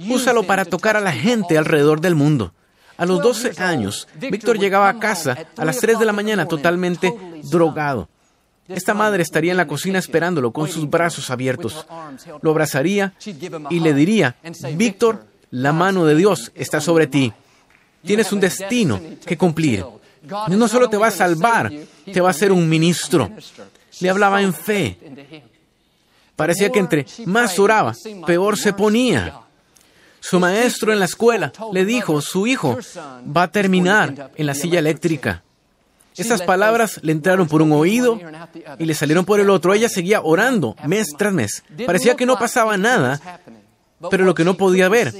Úsalo 0.09 0.45
para 0.45 0.65
tocar 0.65 0.97
a 0.97 1.01
la 1.01 1.13
gente 1.13 1.59
alrededor 1.59 2.01
del 2.01 2.15
mundo. 2.15 2.53
A 2.97 3.07
los 3.07 3.21
12 3.23 3.61
años, 3.63 4.07
Víctor 4.15 4.59
llegaba 4.59 4.89
a 4.89 4.99
casa 4.99 5.37
a 5.57 5.65
las 5.65 5.79
3 5.79 5.99
de 5.99 6.05
la 6.05 6.13
mañana 6.13 6.47
totalmente 6.47 7.13
drogado. 7.45 8.09
Esta 8.69 8.95
madre 8.95 9.23
estaría 9.23 9.51
en 9.51 9.59
la 9.59 9.67
cocina 9.67 9.99
esperándolo 9.99 10.53
con 10.53 10.69
sus 10.69 10.89
brazos 10.89 11.31
abiertos. 11.31 11.87
Lo 12.41 12.51
abrazaría 12.51 13.13
y 13.69 13.81
le 13.81 13.93
diría, 13.93 14.37
Víctor, 14.75 15.27
la 15.51 15.73
mano 15.73 16.07
de 16.07 16.15
Dios 16.15 16.51
está 16.55 16.81
sobre 16.81 17.07
ti. 17.07 17.33
Tienes 18.05 18.33
un 18.33 18.41
destino 18.41 19.01
que 19.27 19.37
cumplir. 19.37 19.85
No 20.49 20.69
solo 20.69 20.89
te 20.89 20.97
va 20.97 21.09
a 21.09 21.11
salvar, 21.11 21.73
te 22.13 22.21
va 22.21 22.29
a 22.29 22.31
hacer 22.31 22.53
un 22.53 22.69
ministro. 22.69 23.31
Le 24.01 24.11
hablaba 24.11 24.43
en 24.43 24.53
fe. 24.53 24.99
Parecía 26.37 26.71
que 26.71 26.81
entre 26.81 27.07
más 27.27 27.59
oraba, 27.59 27.95
peor 28.27 28.59
se 28.59 28.73
ponía. 28.73 29.41
Su 30.21 30.41
maestro 30.41 30.93
en 30.93 30.99
la 30.99 31.05
escuela 31.05 31.53
le 31.73 31.85
dijo, 31.85 32.21
su 32.21 32.47
hijo 32.47 32.79
va 33.25 33.43
a 33.45 33.51
terminar 33.51 34.31
en 34.35 34.47
la 34.47 34.55
silla 34.55 34.79
eléctrica. 34.79 35.43
Esas 36.17 36.43
palabras 36.43 37.01
le 37.03 37.13
entraron 37.13 37.49
por 37.49 37.61
un 37.61 37.73
oído 37.73 38.19
y 38.79 38.85
le 38.85 38.95
salieron 38.95 39.25
por 39.25 39.41
el 39.41 39.51
otro. 39.51 39.75
Ella 39.75 39.89
seguía 39.89 40.23
orando 40.23 40.77
mes 40.87 41.09
tras 41.17 41.33
mes. 41.33 41.63
Parecía 41.87 42.15
que 42.15 42.27
no 42.27 42.39
pasaba 42.39 42.77
nada, 42.77 43.41
pero 44.11 44.25
lo 44.25 44.35
que 44.35 44.45
no 44.45 44.57
podía 44.57 44.89
ver 44.89 45.13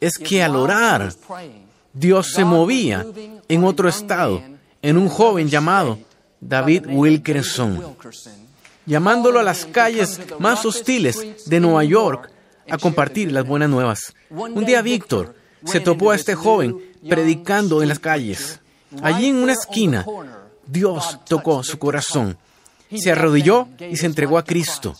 es 0.00 0.18
que 0.18 0.42
al 0.42 0.56
orar, 0.56 1.12
Dios 1.92 2.32
se 2.32 2.44
movía 2.44 3.06
en 3.48 3.64
otro 3.64 3.88
estado, 3.88 4.42
en 4.80 4.96
un 4.96 5.08
joven 5.08 5.48
llamado 5.48 5.98
David 6.40 6.86
Wilkerson, 6.88 7.96
llamándolo 8.86 9.38
a 9.38 9.42
las 9.42 9.66
calles 9.66 10.20
más 10.38 10.64
hostiles 10.64 11.44
de 11.46 11.60
Nueva 11.60 11.84
York 11.84 12.30
a 12.68 12.78
compartir 12.78 13.30
las 13.30 13.46
buenas 13.46 13.68
nuevas. 13.68 14.14
Un 14.30 14.64
día 14.64 14.82
Víctor 14.82 15.34
se 15.64 15.80
topó 15.80 16.10
a 16.10 16.16
este 16.16 16.34
joven 16.34 16.76
predicando 17.08 17.82
en 17.82 17.88
las 17.88 17.98
calles. 17.98 18.60
Allí 19.02 19.28
en 19.28 19.36
una 19.36 19.52
esquina, 19.52 20.06
Dios 20.66 21.20
tocó 21.26 21.62
su 21.62 21.78
corazón. 21.78 22.36
Se 22.94 23.12
arrodilló 23.12 23.68
y 23.78 23.96
se 23.96 24.06
entregó 24.06 24.38
a 24.38 24.44
Cristo. 24.44 24.94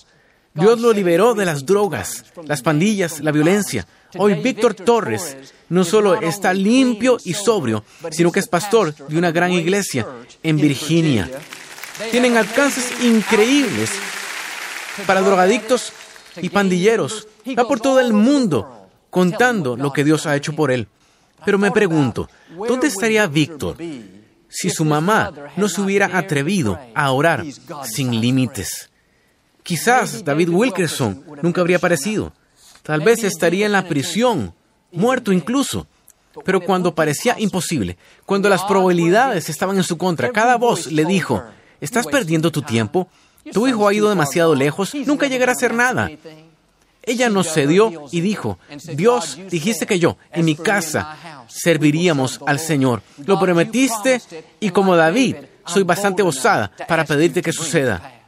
Dios 0.55 0.81
lo 0.81 0.93
liberó 0.93 1.35
de 1.35 1.47
las 1.47 1.65
drogas, 1.65 2.25
las 2.45 2.61
pandillas, 2.61 3.21
la 3.21 3.33
violencia. 3.33 3.87
Hoy 4.19 4.35
Víctor 4.35 4.75
Torres 4.75 5.37
no 5.71 5.85
solo 5.85 6.21
está 6.21 6.53
limpio 6.53 7.17
y 7.25 7.33
sobrio, 7.33 7.85
sino 8.11 8.31
que 8.31 8.41
es 8.41 8.49
pastor 8.49 8.95
de 8.95 9.17
una 9.17 9.31
gran 9.31 9.53
iglesia 9.53 10.07
en 10.43 10.57
Virginia. 10.59 11.31
Tienen 12.11 12.37
alcances 12.37 12.93
increíbles 13.03 13.91
para 15.07 15.23
drogadictos 15.23 15.93
y 16.41 16.51
pandilleros. 16.51 17.27
Va 17.59 17.67
por 17.67 17.81
todo 17.81 18.01
el 18.01 18.13
mundo 18.13 18.89
contando 19.09 19.77
lo 19.77 19.93
que 19.93 20.05
Dios 20.05 20.27
ha 20.27 20.37
hecho 20.37 20.55
por 20.55 20.71
él. 20.71 20.87
Pero 21.45 21.59
me 21.59 21.71
pregunto, 21.71 22.29
¿dónde 22.69 22.89
estaría 22.89 23.27
Víctor 23.27 23.77
si 24.49 24.69
su 24.69 24.85
mamá 24.85 25.33
no 25.57 25.69
se 25.69 25.81
hubiera 25.81 26.19
atrevido 26.19 26.79
a 26.95 27.11
orar 27.13 27.43
sin 27.85 28.21
límites? 28.21 28.92
Quizás 29.63 30.25
David 30.25 30.49
Wilkerson 30.49 31.25
nunca 31.43 31.61
habría 31.61 31.77
aparecido. 31.77 32.33
Tal 32.83 33.01
vez 33.01 33.23
estaría 33.23 33.67
en 33.67 33.73
la 33.73 33.87
prisión, 33.87 34.55
muerto 34.91 35.33
incluso. 35.33 35.87
Pero 36.45 36.61
cuando 36.61 36.95
parecía 36.95 37.39
imposible, 37.39 37.99
cuando 38.25 38.49
las 38.49 38.65
probabilidades 38.65 39.49
estaban 39.49 39.77
en 39.77 39.85
su 39.85 39.99
contra, 39.99 40.31
cada 40.31 40.57
voz 40.57 40.91
le 40.91 41.05
dijo, 41.05 41.43
estás 41.81 42.07
perdiendo 42.07 42.51
tu 42.51 42.63
tiempo, 42.63 43.09
tu 43.53 43.67
hijo 43.69 43.87
ha 43.87 43.95
ido 43.95 44.09
demasiado 44.09 44.55
lejos, 44.55 44.95
nunca 45.07 45.27
llegará 45.27 45.53
a 45.53 45.55
hacer 45.55 45.75
nada. 45.75 46.11
Ella 47.05 47.29
nos 47.29 47.53
cedió 47.53 48.05
y 48.13 48.21
dijo, 48.21 48.59
Dios, 48.95 49.39
dijiste 49.51 49.87
que 49.87 49.99
yo, 49.99 50.17
en 50.33 50.45
mi 50.45 50.55
casa, 50.55 51.45
serviríamos 51.49 52.41
al 52.47 52.61
Señor. 52.61 53.03
Lo 53.27 53.39
prometiste 53.39 54.23
y 54.61 54.71
como 54.71 54.97
David, 54.97 55.37
soy 55.67 55.83
bastante 55.83 56.23
osada 56.23 56.71
para 56.89 57.05
pedirte 57.05 57.43
que 57.43 57.53
suceda. 57.53 58.22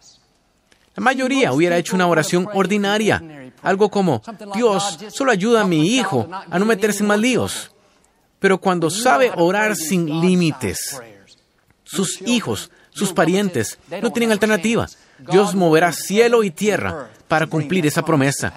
La 0.96 1.02
mayoría 1.02 1.52
hubiera 1.52 1.76
hecho 1.76 1.96
una 1.96 2.07
oración 2.07 2.48
ordinaria, 2.54 3.52
algo 3.62 3.90
como, 3.90 4.22
Dios, 4.54 4.98
solo 5.09 5.33
ayuda 5.33 5.62
a 5.62 5.66
mi 5.66 5.96
hijo 5.96 6.28
a 6.30 6.59
no 6.59 6.64
meterse 6.64 7.02
en 7.02 7.20
líos. 7.20 7.72
Pero 8.38 8.59
cuando 8.59 8.90
sabe 8.90 9.33
orar 9.37 9.74
sin 9.74 10.20
límites, 10.20 11.00
sus 11.83 12.20
hijos, 12.22 12.70
sus 12.90 13.12
parientes, 13.12 13.78
no 14.02 14.12
tienen 14.12 14.33
alternativa. 14.33 14.87
Dios 15.18 15.54
moverá 15.54 15.92
cielo 15.92 16.44
y 16.44 16.50
tierra 16.50 17.09
para 17.26 17.46
cumplir 17.46 17.87
esa 17.87 18.04
promesa. 18.04 18.52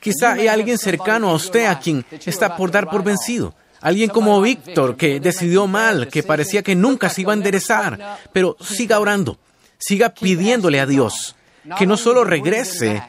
Quizá 0.00 0.32
hay 0.32 0.48
alguien 0.48 0.76
cercano 0.76 1.30
a 1.30 1.34
usted 1.34 1.64
a 1.64 1.78
quien 1.78 2.04
está 2.10 2.56
por 2.56 2.70
dar 2.70 2.90
por 2.90 3.02
vencido. 3.02 3.54
Alguien 3.80 4.10
como 4.10 4.40
Víctor 4.40 4.96
que 4.96 5.20
decidió 5.20 5.66
mal, 5.66 6.08
que 6.08 6.22
parecía 6.22 6.62
que 6.62 6.74
nunca 6.74 7.08
se 7.08 7.22
iba 7.22 7.32
a 7.32 7.36
enderezar, 7.36 8.18
pero 8.32 8.56
siga 8.60 8.98
orando, 8.98 9.38
siga 9.86 10.10
pidiéndole 10.10 10.80
a 10.80 10.86
Dios 10.86 11.36
que 11.78 11.86
no 11.86 11.96
solo 11.96 12.24
regrese, 12.24 13.02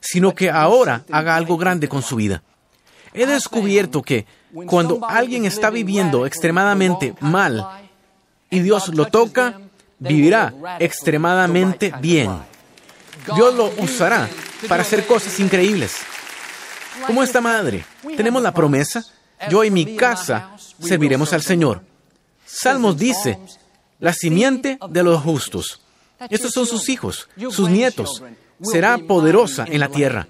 sino 0.00 0.34
que 0.34 0.50
ahora 0.50 1.04
haga 1.10 1.36
algo 1.36 1.56
grande 1.56 1.88
con 1.88 2.02
su 2.02 2.16
vida. 2.16 2.42
He 3.14 3.26
descubierto 3.26 4.02
que 4.02 4.26
cuando 4.66 5.00
alguien 5.08 5.44
está 5.44 5.70
viviendo 5.70 6.26
extremadamente 6.26 7.14
mal 7.20 7.66
y 8.50 8.60
Dios 8.60 8.88
lo 8.88 9.06
toca, 9.06 9.60
vivirá 9.98 10.52
extremadamente 10.78 11.92
bien. 12.00 12.30
Dios 13.34 13.54
lo 13.54 13.72
usará 13.78 14.28
para 14.68 14.82
hacer 14.82 15.06
cosas 15.06 15.38
increíbles. 15.40 15.96
Como 17.06 17.22
esta 17.22 17.40
madre, 17.40 17.84
tenemos 18.16 18.42
la 18.42 18.52
promesa, 18.52 19.04
yo 19.50 19.64
y 19.64 19.70
mi 19.70 19.96
casa 19.96 20.50
serviremos 20.80 21.32
al 21.32 21.42
Señor. 21.42 21.82
Salmos 22.44 22.96
dice, 22.98 23.38
la 23.98 24.12
simiente 24.12 24.78
de 24.90 25.02
los 25.02 25.22
justos. 25.22 25.82
Estos 26.30 26.52
son 26.52 26.66
sus 26.66 26.88
hijos, 26.88 27.28
sus 27.50 27.68
nietos. 27.70 28.22
Será 28.62 28.98
poderosa 28.98 29.64
en 29.68 29.80
la 29.80 29.88
tierra. 29.88 30.28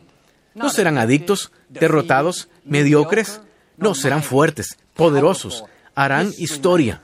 No 0.54 0.70
serán 0.70 0.98
adictos, 0.98 1.52
derrotados, 1.68 2.48
mediocres. 2.64 3.40
No, 3.76 3.94
serán 3.94 4.22
fuertes, 4.22 4.78
poderosos. 4.94 5.64
Harán 5.94 6.32
historia. 6.36 7.02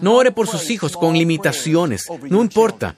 No 0.00 0.14
ore 0.14 0.30
por 0.30 0.46
sus 0.46 0.70
hijos 0.70 0.96
con 0.96 1.14
limitaciones. 1.14 2.06
No 2.28 2.40
importa 2.40 2.94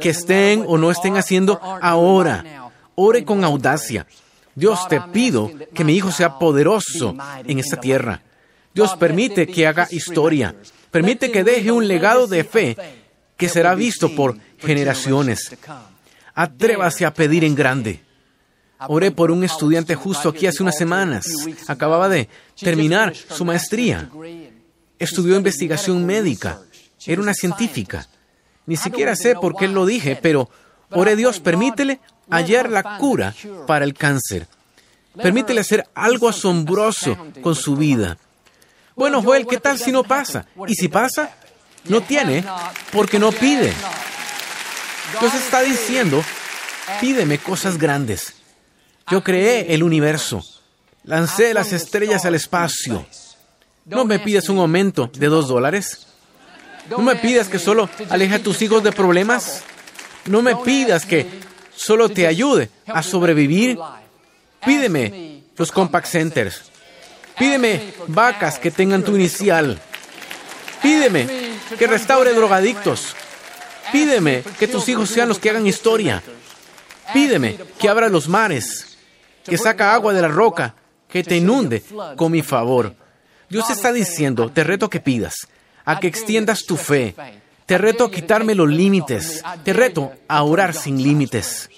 que 0.00 0.10
estén 0.10 0.64
o 0.66 0.78
no 0.78 0.90
estén 0.90 1.16
haciendo 1.16 1.60
ahora. 1.62 2.70
Ore 2.94 3.24
con 3.24 3.44
audacia. 3.44 4.06
Dios 4.54 4.86
te 4.88 5.00
pido 5.00 5.50
que 5.74 5.84
mi 5.84 5.94
hijo 5.94 6.12
sea 6.12 6.38
poderoso 6.38 7.16
en 7.44 7.58
esta 7.58 7.78
tierra. 7.78 8.20
Dios 8.74 8.94
permite 8.96 9.46
que 9.46 9.66
haga 9.66 9.88
historia. 9.90 10.54
Permite 10.90 11.30
que 11.30 11.44
deje 11.44 11.72
un 11.72 11.88
legado 11.88 12.26
de 12.26 12.44
fe 12.44 13.01
que 13.42 13.48
será 13.48 13.74
visto 13.74 14.14
por 14.14 14.38
generaciones. 14.58 15.56
Atrévase 16.32 17.04
a 17.04 17.12
pedir 17.12 17.42
en 17.42 17.56
grande. 17.56 18.00
Oré 18.86 19.10
por 19.10 19.32
un 19.32 19.42
estudiante 19.42 19.96
justo 19.96 20.28
aquí 20.28 20.46
hace 20.46 20.62
unas 20.62 20.78
semanas. 20.78 21.26
Acababa 21.66 22.08
de 22.08 22.28
terminar 22.54 23.12
su 23.16 23.44
maestría. 23.44 24.08
Estudió 24.96 25.34
investigación 25.34 26.06
médica. 26.06 26.60
Era 27.04 27.20
una 27.20 27.34
científica. 27.34 28.06
Ni 28.66 28.76
siquiera 28.76 29.16
sé 29.16 29.34
por 29.34 29.56
qué 29.56 29.66
lo 29.66 29.86
dije, 29.86 30.14
pero 30.14 30.48
oré 30.92 31.16
Dios, 31.16 31.40
permítele 31.40 31.98
hallar 32.30 32.70
la 32.70 32.96
cura 32.98 33.34
para 33.66 33.84
el 33.84 33.94
cáncer. 33.94 34.46
Permítele 35.20 35.62
hacer 35.62 35.84
algo 35.96 36.28
asombroso 36.28 37.18
con 37.42 37.56
su 37.56 37.74
vida. 37.74 38.18
Bueno, 38.94 39.20
Joel, 39.20 39.48
¿qué 39.48 39.58
tal 39.58 39.80
si 39.80 39.90
no 39.90 40.04
pasa? 40.04 40.46
¿Y 40.68 40.74
si 40.74 40.86
pasa? 40.86 41.41
No 41.84 42.00
tiene 42.00 42.44
porque 42.92 43.18
no 43.18 43.32
pide. 43.32 43.72
Dios 45.20 45.34
está 45.34 45.62
diciendo, 45.62 46.22
pídeme 47.00 47.38
cosas 47.38 47.78
grandes. 47.78 48.34
Yo 49.10 49.22
creé 49.22 49.74
el 49.74 49.82
universo, 49.82 50.44
lancé 51.04 51.52
las 51.54 51.72
estrellas 51.72 52.24
al 52.24 52.34
espacio. 52.34 53.04
No 53.84 54.04
me 54.04 54.18
pides 54.18 54.48
un 54.48 54.58
aumento 54.58 55.10
de 55.12 55.26
dos 55.26 55.48
dólares. 55.48 56.06
No 56.88 56.98
me 56.98 57.16
pidas 57.16 57.48
que 57.48 57.58
solo 57.58 57.88
aleje 58.10 58.36
a 58.36 58.42
tus 58.42 58.62
hijos 58.62 58.82
de 58.82 58.92
problemas. 58.92 59.62
No 60.26 60.40
me 60.42 60.56
pidas 60.56 61.04
que 61.04 61.26
solo 61.74 62.08
te 62.08 62.26
ayude 62.26 62.70
a 62.86 63.02
sobrevivir. 63.02 63.78
Pídeme 64.64 65.42
los 65.56 65.72
compact 65.72 66.06
centers. 66.06 66.62
Pídeme 67.38 67.92
vacas 68.06 68.58
que 68.58 68.70
tengan 68.70 69.02
tu 69.02 69.16
inicial. 69.16 69.80
Pídeme 70.80 71.51
que 71.78 71.86
restaure 71.86 72.32
drogadictos. 72.34 73.14
Pídeme 73.90 74.42
que 74.58 74.68
tus 74.68 74.88
hijos 74.88 75.10
sean 75.10 75.28
los 75.28 75.38
que 75.38 75.50
hagan 75.50 75.66
historia. 75.66 76.22
Pídeme 77.12 77.58
que 77.78 77.88
abra 77.88 78.08
los 78.08 78.28
mares, 78.28 78.96
que 79.44 79.58
saca 79.58 79.94
agua 79.94 80.12
de 80.12 80.22
la 80.22 80.28
roca, 80.28 80.74
que 81.08 81.22
te 81.22 81.36
inunde 81.36 81.82
con 82.16 82.32
mi 82.32 82.42
favor. 82.42 82.94
Dios 83.48 83.68
está 83.70 83.92
diciendo, 83.92 84.50
te 84.50 84.64
reto 84.64 84.88
que 84.88 85.00
pidas, 85.00 85.48
a 85.84 86.00
que 86.00 86.06
extiendas 86.06 86.64
tu 86.64 86.76
fe, 86.76 87.14
Te 87.66 87.78
reto 87.78 88.04
a 88.04 88.10
quitarme 88.10 88.54
los 88.54 88.68
límites. 88.68 89.42
Te 89.64 89.72
reto 89.72 90.12
a 90.28 90.42
orar 90.42 90.74
sin 90.74 91.02
límites. 91.02 91.70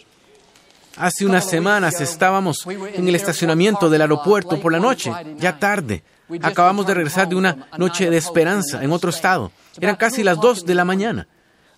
Hace 0.96 1.26
unas 1.26 1.48
semanas 1.48 2.00
estábamos 2.00 2.66
en 2.66 3.06
el 3.06 3.14
estacionamiento 3.14 3.90
del 3.90 4.02
aeropuerto 4.02 4.60
por 4.60 4.72
la 4.72 4.80
noche, 4.80 5.12
ya 5.38 5.58
tarde. 5.58 6.02
Acabamos 6.42 6.86
de 6.86 6.94
regresar 6.94 7.28
de 7.28 7.36
una 7.36 7.68
noche 7.76 8.10
de 8.10 8.16
esperanza 8.16 8.82
en 8.82 8.92
otro 8.92 9.10
estado. 9.10 9.52
Eran 9.80 9.96
casi 9.96 10.22
las 10.22 10.38
dos 10.38 10.64
de 10.64 10.74
la 10.74 10.84
mañana. 10.84 11.26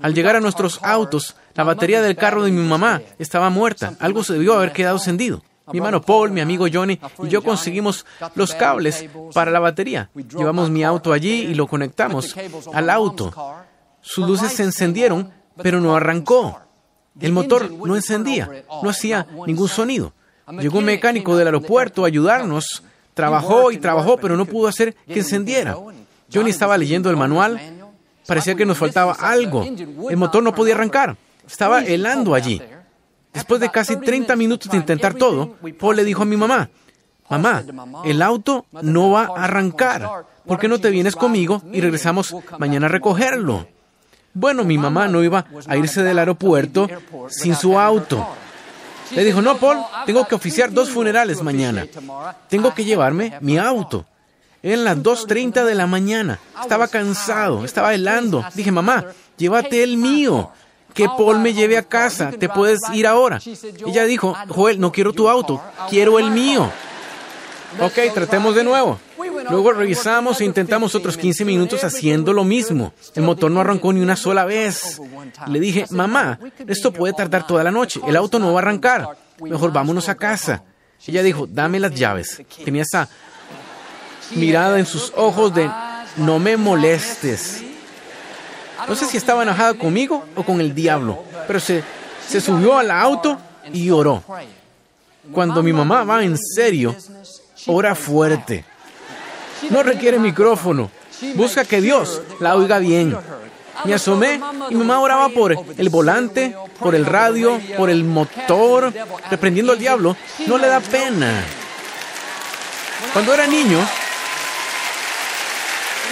Al 0.01 0.15
llegar 0.15 0.37
a 0.37 0.41
nuestros 0.41 0.79
autos, 0.83 1.37
la 1.55 1.65
batería 1.65 2.03
del 2.03 2.17
carro 2.17 2.45
de 2.45 2.51
mi 2.51 2.63
mamá 2.63 3.01
estaba 3.19 3.51
muerta. 3.51 3.95
Algo 3.99 4.23
se 4.23 4.35
debió 4.35 4.55
haber 4.55 4.73
quedado 4.73 4.97
encendido. 4.97 5.43
Mi 5.73 5.79
hermano 5.79 6.01
Paul, 6.01 6.31
mi 6.31 6.41
amigo 6.41 6.67
Johnny 6.73 7.01
y 7.25 7.29
yo 7.29 7.43
conseguimos 7.43 8.07
los 8.35 8.55
cables 8.55 9.07
para 9.35 9.51
la 9.51 9.59
batería. 9.59 10.11
Llevamos 10.15 10.71
mi 10.71 10.85
auto 10.85 11.13
allí 11.13 11.43
y 11.43 11.55
lo 11.55 11.67
conectamos 11.67 12.37
al 12.73 12.89
auto. 12.89 13.33
Sus 14.01 14.27
luces 14.29 14.53
se 14.53 14.63
encendieron, 14.63 15.33
pero 15.61 15.81
no 15.81 15.97
arrancó. 15.97 16.61
El 17.21 17.33
motor 17.33 17.73
no 17.73 17.97
encendía, 17.97 18.49
no 18.83 18.91
hacía 18.91 19.27
ningún 19.47 19.69
sonido. 19.69 20.13
Llegó 20.61 20.79
un 20.79 20.85
mecánico 20.85 21.37
del 21.37 21.49
aeropuerto 21.49 22.05
a 22.05 22.07
ayudarnos. 22.07 22.85
Trabajó 23.17 23.73
y 23.73 23.79
trabajó, 23.79 24.19
pero 24.19 24.37
no 24.37 24.45
pudo 24.45 24.69
hacer 24.69 24.95
que 25.07 25.21
encendiera. 25.21 25.75
Johnny 26.31 26.51
estaba 26.51 26.77
leyendo 26.77 27.09
el 27.09 27.17
manual. 27.17 27.59
Parecía 28.27 28.55
que 28.55 28.67
nos 28.67 28.77
faltaba 28.77 29.15
algo. 29.15 29.65
El 30.11 30.19
motor 30.19 30.43
no 30.43 30.55
podía 30.55 30.75
arrancar. 30.75 31.17
Estaba 31.49 31.83
helando 31.83 32.35
allí. 32.35 32.61
Después 33.33 33.59
de 33.59 33.71
casi 33.71 33.97
30 33.97 34.37
minutos 34.37 34.71
de 34.71 34.77
intentar 34.77 35.15
todo, 35.15 35.57
Paul 35.79 35.97
le 35.97 36.05
dijo 36.05 36.25
a 36.25 36.27
mi 36.27 36.37
mamá, 36.37 36.69
mamá, 37.31 37.65
el 38.05 38.21
auto 38.21 38.67
no 38.83 39.13
va 39.13 39.31
a 39.35 39.45
arrancar. 39.45 40.27
¿Por 40.45 40.59
qué 40.59 40.69
no 40.69 40.79
te 40.79 40.91
vienes 40.91 41.17
conmigo 41.17 41.63
y 41.73 41.81
regresamos 41.81 42.37
mañana 42.59 42.85
a 42.85 42.91
recogerlo? 42.91 43.67
Bueno, 44.35 44.63
mi 44.65 44.77
mamá 44.77 45.09
no 45.09 45.25
iba 45.25 45.47
a 45.67 45.77
irse 45.79 46.03
del 46.03 46.19
aeropuerto 46.19 46.87
sin 47.31 47.55
su 47.55 47.79
auto. 47.79 48.29
Le 49.13 49.25
dijo, 49.25 49.41
no, 49.43 49.57
Paul, 49.57 49.79
tengo 50.05 50.27
que 50.27 50.35
oficiar 50.35 50.73
dos 50.73 50.91
funerales 50.91 51.43
mañana. 51.43 51.87
Tengo 52.49 52.75
que 52.75 52.85
llevarme 52.85 53.35
mi 53.41 53.59
auto. 53.59 54.05
Eran 54.63 54.85
las 54.85 54.99
2.30 54.99 55.65
de 55.65 55.75
la 55.75 55.87
mañana. 55.87 56.39
Estaba 56.61 56.89
cansado, 56.89 57.65
estaba 57.65 57.95
helando. 57.95 58.45
Dije, 58.55 58.73
mamá, 58.73 59.07
llévate 59.37 59.83
el 59.83 59.97
mío 59.97 60.51
que 60.97 61.07
Paul 61.07 61.39
me 61.41 61.53
lleve 61.53 61.77
a 61.77 61.83
casa, 61.83 62.31
te 62.33 62.49
puedes 62.49 62.81
ir 62.93 63.07
ahora. 63.07 63.39
Ella 63.87 64.05
dijo, 64.05 64.35
Joel, 64.49 64.81
no 64.81 64.91
quiero 64.91 65.13
tu 65.13 65.29
auto, 65.29 65.63
quiero 65.91 66.19
el 66.19 66.31
mío. 66.31 66.71
Ok, 67.81 68.15
tratemos 68.15 68.55
de 68.55 68.65
nuevo. 68.65 68.99
Luego 69.51 69.73
revisamos 69.73 70.41
e 70.41 70.45
intentamos 70.45 70.95
otros 70.95 71.17
15 71.17 71.45
minutos 71.45 71.85
haciendo 71.85 72.33
lo 72.33 72.45
mismo. 72.45 72.93
El 73.15 73.23
motor 73.23 73.51
no 73.51 73.61
arrancó 73.61 73.93
ni 73.93 74.01
una 74.01 74.17
sola 74.17 74.45
vez. 74.45 75.01
Le 75.47 75.61
dije, 75.61 75.87
mamá, 75.91 76.39
esto 76.67 76.93
puede 76.93 77.15
tardar 77.15 77.47
toda 77.47 77.63
la 77.63 77.71
noche, 77.71 78.01
el 78.07 78.17
auto 78.17 78.39
no 78.39 78.53
va 78.53 78.61
a 78.61 78.63
arrancar. 78.63 79.17
Mejor 79.41 79.73
vámonos 79.73 80.09
a 80.09 80.15
casa. 80.15 80.63
Ella 81.07 81.23
dijo, 81.23 81.47
dame 81.47 81.79
las 81.79 81.95
llaves. 81.95 82.43
Tenía 82.65 82.83
esa 82.83 83.09
mirada 84.35 84.79
en 84.79 84.87
sus 84.87 85.13
ojos 85.17 85.55
de, 85.55 85.71
no 86.17 86.39
me 86.39 86.57
molestes. 86.57 87.63
No 88.89 88.95
sé 88.95 89.07
si 89.07 89.17
estaba 89.17 89.43
enojada 89.43 89.75
conmigo 89.75 90.25
o 90.35 90.43
con 90.43 90.61
el 90.61 90.75
diablo, 90.75 91.25
pero 91.47 91.61
se, 91.61 91.83
se 92.27 92.41
subió 92.41 92.79
al 92.79 92.91
auto 92.91 93.39
y 93.73 93.91
oró. 93.91 94.23
Cuando 95.33 95.63
mi 95.63 95.73
mamá 95.73 96.05
va 96.05 96.23
en 96.23 96.37
serio, 96.39 96.95
ora 97.67 97.95
fuerte. 97.95 98.65
No 99.71 99.83
requiere 99.83 100.19
micrófono. 100.19 100.91
Busca 101.35 101.65
que 101.65 101.81
Dios 101.81 102.23
la 102.41 102.57
oiga 102.57 102.79
bien. 102.79 103.17
Me 103.85 103.95
asomé 103.95 104.41
y 104.71 104.75
mi 104.75 104.85
mamá 104.85 105.01
oraba 105.01 105.29
por 105.29 105.53
el 105.77 105.89
volante, 105.89 106.57
por 106.79 106.95
el 106.95 107.05
radio, 107.05 107.61
por 107.77 107.91
el 107.91 108.05
motor, 108.05 108.93
reprendiendo 109.31 109.73
al 109.73 109.79
diablo. 109.79 110.17
No 110.47 110.59
le 110.59 110.67
da 110.67 110.81
pena. 110.81 111.45
Cuando 113.13 113.35
era 113.35 113.47
niño, 113.47 113.79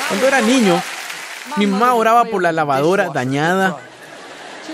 cuando 0.08 0.26
era 0.28 0.40
niño, 0.40 0.82
mi 1.56 1.66
mamá 1.66 1.94
oraba 1.94 2.24
por 2.24 2.42
la 2.42 2.52
lavadora 2.52 3.08
dañada, 3.08 3.78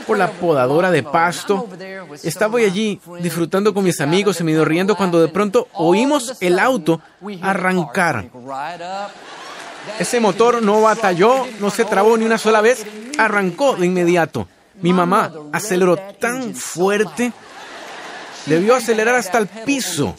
por 0.07 0.19
la 0.19 0.31
podadora 0.31 0.91
de 0.91 1.03
pasto. 1.03 1.69
Estaba 2.23 2.59
allí 2.59 3.01
disfrutando 3.21 3.73
con 3.73 3.85
mis 3.85 4.01
amigos 4.01 4.41
y 4.41 4.45
me 4.45 4.65
riendo 4.65 4.97
cuando 4.97 5.21
de 5.21 5.29
pronto 5.29 5.69
oímos 5.75 6.37
el 6.41 6.59
auto 6.59 7.01
arrancar. 7.43 8.31
Ese 9.99 10.21
motor 10.21 10.63
no 10.63 10.83
batalló, 10.83 11.47
no 11.59 11.71
se 11.71 11.85
trabó 11.85 12.17
ni 12.17 12.25
una 12.25 12.39
sola 12.39 12.61
vez, 12.61 12.87
arrancó 13.19 13.77
de 13.77 13.87
inmediato. 13.87 14.47
Mi 14.83 14.93
mamá 14.93 15.33
aceleró 15.53 15.97
tan 15.97 16.55
fuerte, 16.55 17.33
debió 18.47 18.75
acelerar 18.75 19.15
hasta 19.15 19.39
el 19.39 19.47
piso. 19.47 20.15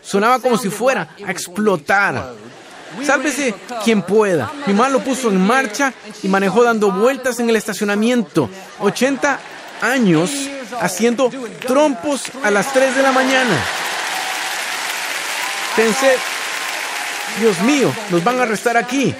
Sonaba 0.00 0.38
como 0.38 0.56
si 0.58 0.70
fuera 0.70 1.08
a 1.26 1.30
explotar. 1.30 2.34
Sálvese 3.04 3.54
quien 3.84 4.02
pueda. 4.02 4.50
Mi 4.66 4.72
mamá 4.72 4.88
lo 4.88 5.00
puso 5.00 5.28
en 5.28 5.44
marcha 5.44 5.92
y 6.22 6.28
manejó 6.28 6.64
dando 6.64 6.90
vueltas 6.90 7.38
en 7.40 7.50
el 7.50 7.56
estacionamiento. 7.56 8.48
80 8.80 9.38
años 9.82 10.30
haciendo 10.80 11.30
trompos 11.66 12.22
a 12.42 12.50
las 12.50 12.72
3 12.72 12.96
de 12.96 13.02
la 13.02 13.12
mañana. 13.12 13.56
Pensé, 15.76 16.16
Dios 17.38 17.60
mío, 17.60 17.92
nos 18.10 18.24
van 18.24 18.40
a 18.40 18.44
arrestar 18.44 18.76
aquí. 18.76 19.14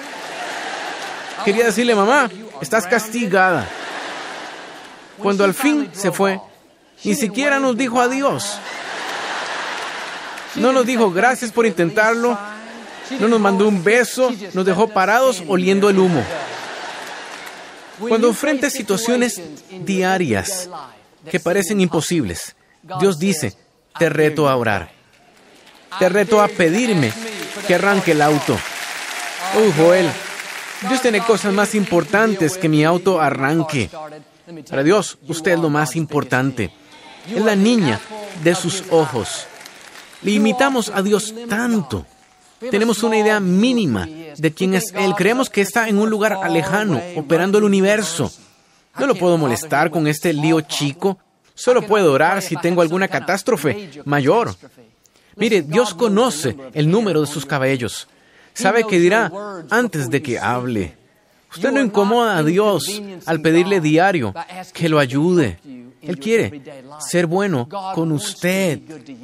Quería 1.45 1.67
decirle, 1.67 1.95
mamá, 1.95 2.31
estás 2.61 2.87
castigada. 2.87 3.69
Cuando 5.19 5.45
al 5.45 5.55
fin 5.55 5.91
se 5.93 6.13
fue, 6.13 6.41
ni 7.05 7.15
siquiera 7.15 7.59
nos 7.59 7.77
dijo 7.77 8.01
adiós. 8.01 8.59
No 10.57 10.73
nos 10.73 10.87
dijo 10.87 11.11
gracias 11.11 11.53
por 11.53 11.67
intentarlo, 11.67 12.39
no 13.19 13.29
nos 13.29 13.41
mandó 13.41 13.69
un 13.69 13.83
beso, 13.83 14.33
nos 14.53 14.65
dejó 14.65 14.89
parados 14.89 15.43
oliendo 15.47 15.89
el 15.89 15.99
humo. 15.99 16.25
Cuando 17.99 18.29
enfrentes 18.29 18.73
situaciones 18.73 19.41
diarias 19.85 20.69
que 21.31 21.41
parecen 21.41 21.81
imposibles, 21.81 22.55
Dios 23.01 23.19
dice, 23.19 23.57
te 23.99 24.09
reto 24.09 24.49
a 24.49 24.57
orar. 24.57 24.91
Te 25.99 26.09
reto 26.09 26.43
a 26.43 26.49
pedirme 26.49 27.13
que 27.67 27.75
arranque 27.75 28.13
el 28.13 28.23
auto. 28.23 28.59
Oh, 29.57 29.73
Joel, 29.83 30.09
Dios 30.89 31.01
tiene 31.01 31.21
cosas 31.21 31.55
más 31.55 31.75
importantes 31.75 32.59
que 32.59 32.69
mi 32.69 32.85
auto 32.85 33.21
arranque. 33.21 33.89
Para 34.69 34.83
Dios, 34.83 35.19
usted 35.27 35.53
es 35.53 35.59
lo 35.59 35.71
más 35.71 35.97
importante. 35.97 36.71
Es 37.35 37.43
la 37.43 37.57
niña 37.57 37.99
de 38.45 38.55
sus 38.55 38.85
ojos. 38.91 39.47
Le 40.23 40.33
imitamos 40.33 40.91
a 40.91 41.03
Dios 41.03 41.35
tanto 41.49 42.07
tenemos 42.59 43.03
una 43.03 43.19
idea 43.19 43.41
mínima 43.41 44.07
de 44.07 44.53
quién 44.53 44.75
es 44.75 44.93
Él. 44.95 45.15
Creemos 45.17 45.51
que 45.51 45.61
está 45.61 45.89
en 45.89 45.99
un 45.99 46.11
lugar 46.11 46.39
lejano, 46.51 47.01
operando 47.17 47.59
el 47.59 47.65
universo. 47.65 48.33
No 48.99 49.07
lo 49.07 49.15
puedo 49.15 49.37
molestar 49.37 49.91
con 49.91 50.07
este 50.07 50.33
lío 50.33 50.61
chico. 50.63 51.19
Solo 51.55 51.83
puedo 51.83 52.13
orar 52.13 52.43
si 52.43 52.57
tengo 52.57 52.83
alguna 52.83 53.09
catástrofe 53.09 53.91
mayor. 54.05 54.55
Mire, 55.37 55.63
Dios 55.63 55.95
conoce 55.95 56.57
el 56.73 56.91
número 56.91 57.21
de 57.21 57.27
sus 57.27 57.45
cabellos. 57.45 58.09
Sabe 58.55 58.85
qué 58.85 58.99
dirá 58.99 59.31
antes 59.71 60.09
de 60.09 60.23
que 60.23 60.39
hable. 60.39 60.97
Usted 61.53 61.73
no 61.73 61.81
incomoda 61.81 62.39
a 62.39 62.43
Dios 62.43 63.03
al 63.25 63.41
pedirle 63.41 63.81
diario 63.81 64.35
que 64.73 64.89
lo 64.89 64.99
ayude. 64.99 65.59
Él 66.03 66.19
quiere 66.19 66.63
ser 67.01 67.27
bueno 67.27 67.69
con 67.95 68.13
usted. 68.13 68.81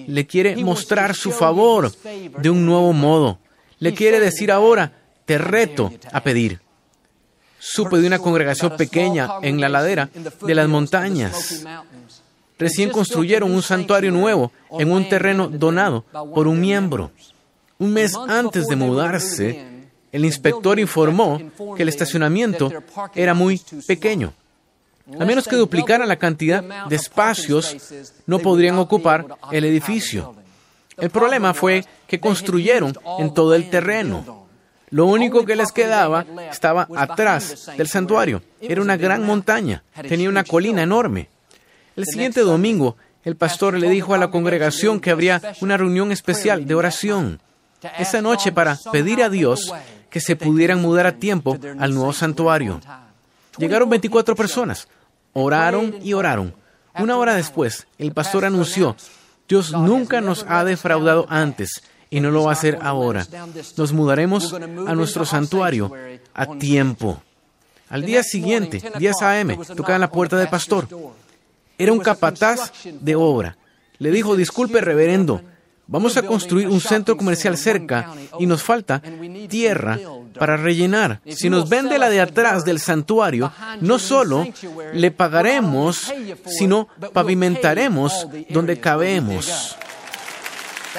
Le 0.06 0.26
quiere 0.26 0.56
mostrar 0.56 1.14
su 1.14 1.30
favor 1.30 1.92
de 2.38 2.50
un 2.50 2.64
nuevo 2.66 2.92
modo. 2.92 3.38
Le 3.78 3.94
quiere 3.94 4.20
decir 4.20 4.50
ahora, 4.50 4.92
te 5.24 5.38
reto 5.38 5.92
a 6.12 6.22
pedir. 6.22 6.60
Supe 7.58 7.98
de 7.98 8.06
una 8.06 8.18
congregación 8.18 8.76
pequeña 8.76 9.28
en 9.42 9.60
la 9.60 9.68
ladera 9.68 10.10
de 10.44 10.54
las 10.54 10.68
montañas. 10.68 11.64
Recién 12.58 12.90
construyeron 12.90 13.52
un 13.52 13.62
santuario 13.62 14.10
nuevo 14.10 14.52
en 14.78 14.90
un 14.90 15.08
terreno 15.08 15.48
donado 15.48 16.04
por 16.34 16.48
un 16.48 16.60
miembro. 16.60 17.10
Un 17.78 17.92
mes 17.92 18.14
antes 18.28 18.66
de 18.68 18.76
mudarse, 18.76 19.66
el 20.12 20.26
inspector 20.26 20.78
informó 20.78 21.40
que 21.74 21.82
el 21.82 21.88
estacionamiento 21.88 22.70
era 23.14 23.32
muy 23.32 23.60
pequeño. 23.86 24.34
A 25.18 25.24
menos 25.24 25.48
que 25.48 25.56
duplicaran 25.56 26.08
la 26.08 26.16
cantidad 26.16 26.86
de 26.86 26.96
espacios, 26.96 27.76
no 28.26 28.38
podrían 28.38 28.78
ocupar 28.78 29.26
el 29.50 29.64
edificio. 29.64 30.34
El 30.98 31.10
problema 31.10 31.54
fue 31.54 31.84
que 32.06 32.20
construyeron 32.20 32.94
en 33.18 33.32
todo 33.32 33.54
el 33.54 33.70
terreno. 33.70 34.46
Lo 34.90 35.06
único 35.06 35.46
que 35.46 35.56
les 35.56 35.72
quedaba 35.72 36.26
estaba 36.50 36.86
atrás 36.94 37.70
del 37.76 37.88
santuario. 37.88 38.42
Era 38.60 38.82
una 38.82 38.98
gran 38.98 39.24
montaña. 39.24 39.82
Tenía 40.06 40.28
una 40.28 40.44
colina 40.44 40.82
enorme. 40.82 41.30
El 41.96 42.04
siguiente 42.04 42.42
domingo, 42.42 42.96
el 43.24 43.36
pastor 43.36 43.78
le 43.78 43.88
dijo 43.88 44.14
a 44.14 44.18
la 44.18 44.30
congregación 44.30 45.00
que 45.00 45.10
habría 45.10 45.40
una 45.62 45.78
reunión 45.78 46.12
especial 46.12 46.66
de 46.66 46.74
oración 46.74 47.40
esa 47.98 48.20
noche 48.20 48.52
para 48.52 48.78
pedir 48.92 49.22
a 49.22 49.28
Dios 49.28 49.72
que 50.12 50.20
se 50.20 50.36
pudieran 50.36 50.80
mudar 50.82 51.06
a 51.06 51.16
tiempo 51.16 51.58
al 51.78 51.94
nuevo 51.94 52.12
santuario. 52.12 52.80
Llegaron 53.56 53.88
24 53.88 54.36
personas. 54.36 54.86
Oraron 55.32 55.96
y 56.02 56.12
oraron. 56.12 56.54
Una 56.98 57.16
hora 57.16 57.34
después, 57.34 57.86
el 57.96 58.12
pastor 58.12 58.44
anunció, 58.44 58.94
Dios 59.48 59.72
nunca 59.72 60.20
nos 60.20 60.44
ha 60.46 60.64
defraudado 60.64 61.26
antes 61.30 61.82
y 62.10 62.20
no 62.20 62.30
lo 62.30 62.44
va 62.44 62.50
a 62.50 62.52
hacer 62.52 62.78
ahora. 62.82 63.26
Nos 63.78 63.92
mudaremos 63.94 64.52
a 64.52 64.94
nuestro 64.94 65.24
santuario 65.24 65.90
a 66.34 66.46
tiempo. 66.58 67.22
Al 67.88 68.04
día 68.04 68.22
siguiente, 68.22 68.82
10 68.98 69.22
a.m., 69.22 69.58
tocaban 69.74 70.02
la 70.02 70.10
puerta 70.10 70.36
del 70.36 70.48
pastor. 70.48 70.88
Era 71.78 71.92
un 71.92 72.00
capataz 72.00 72.70
de 72.84 73.16
obra. 73.16 73.56
Le 73.98 74.10
dijo, 74.10 74.36
disculpe, 74.36 74.82
reverendo, 74.82 75.40
vamos 75.92 76.16
a 76.16 76.22
construir 76.22 76.68
un 76.68 76.80
centro 76.80 77.16
comercial 77.16 77.56
cerca 77.58 78.10
y 78.38 78.46
nos 78.46 78.62
falta 78.62 79.02
tierra 79.48 79.98
para 80.38 80.56
rellenar. 80.56 81.20
Si 81.28 81.50
nos 81.50 81.68
vende 81.68 81.98
la 81.98 82.08
de 82.08 82.20
atrás 82.22 82.64
del 82.64 82.80
santuario, 82.80 83.52
no 83.80 83.98
solo 83.98 84.48
le 84.94 85.10
pagaremos, 85.10 86.12
sino 86.46 86.88
pavimentaremos 87.12 88.26
donde 88.48 88.80
cabemos. 88.80 89.76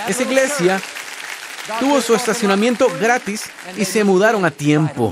Esa 0.07 0.23
iglesia 0.23 0.79
tuvo 1.79 1.99
su 1.99 2.13
estacionamiento 2.13 2.87
gratis 2.99 3.49
y 3.75 3.85
se 3.85 4.03
mudaron 4.03 4.45
a 4.45 4.51
tiempo. 4.51 5.11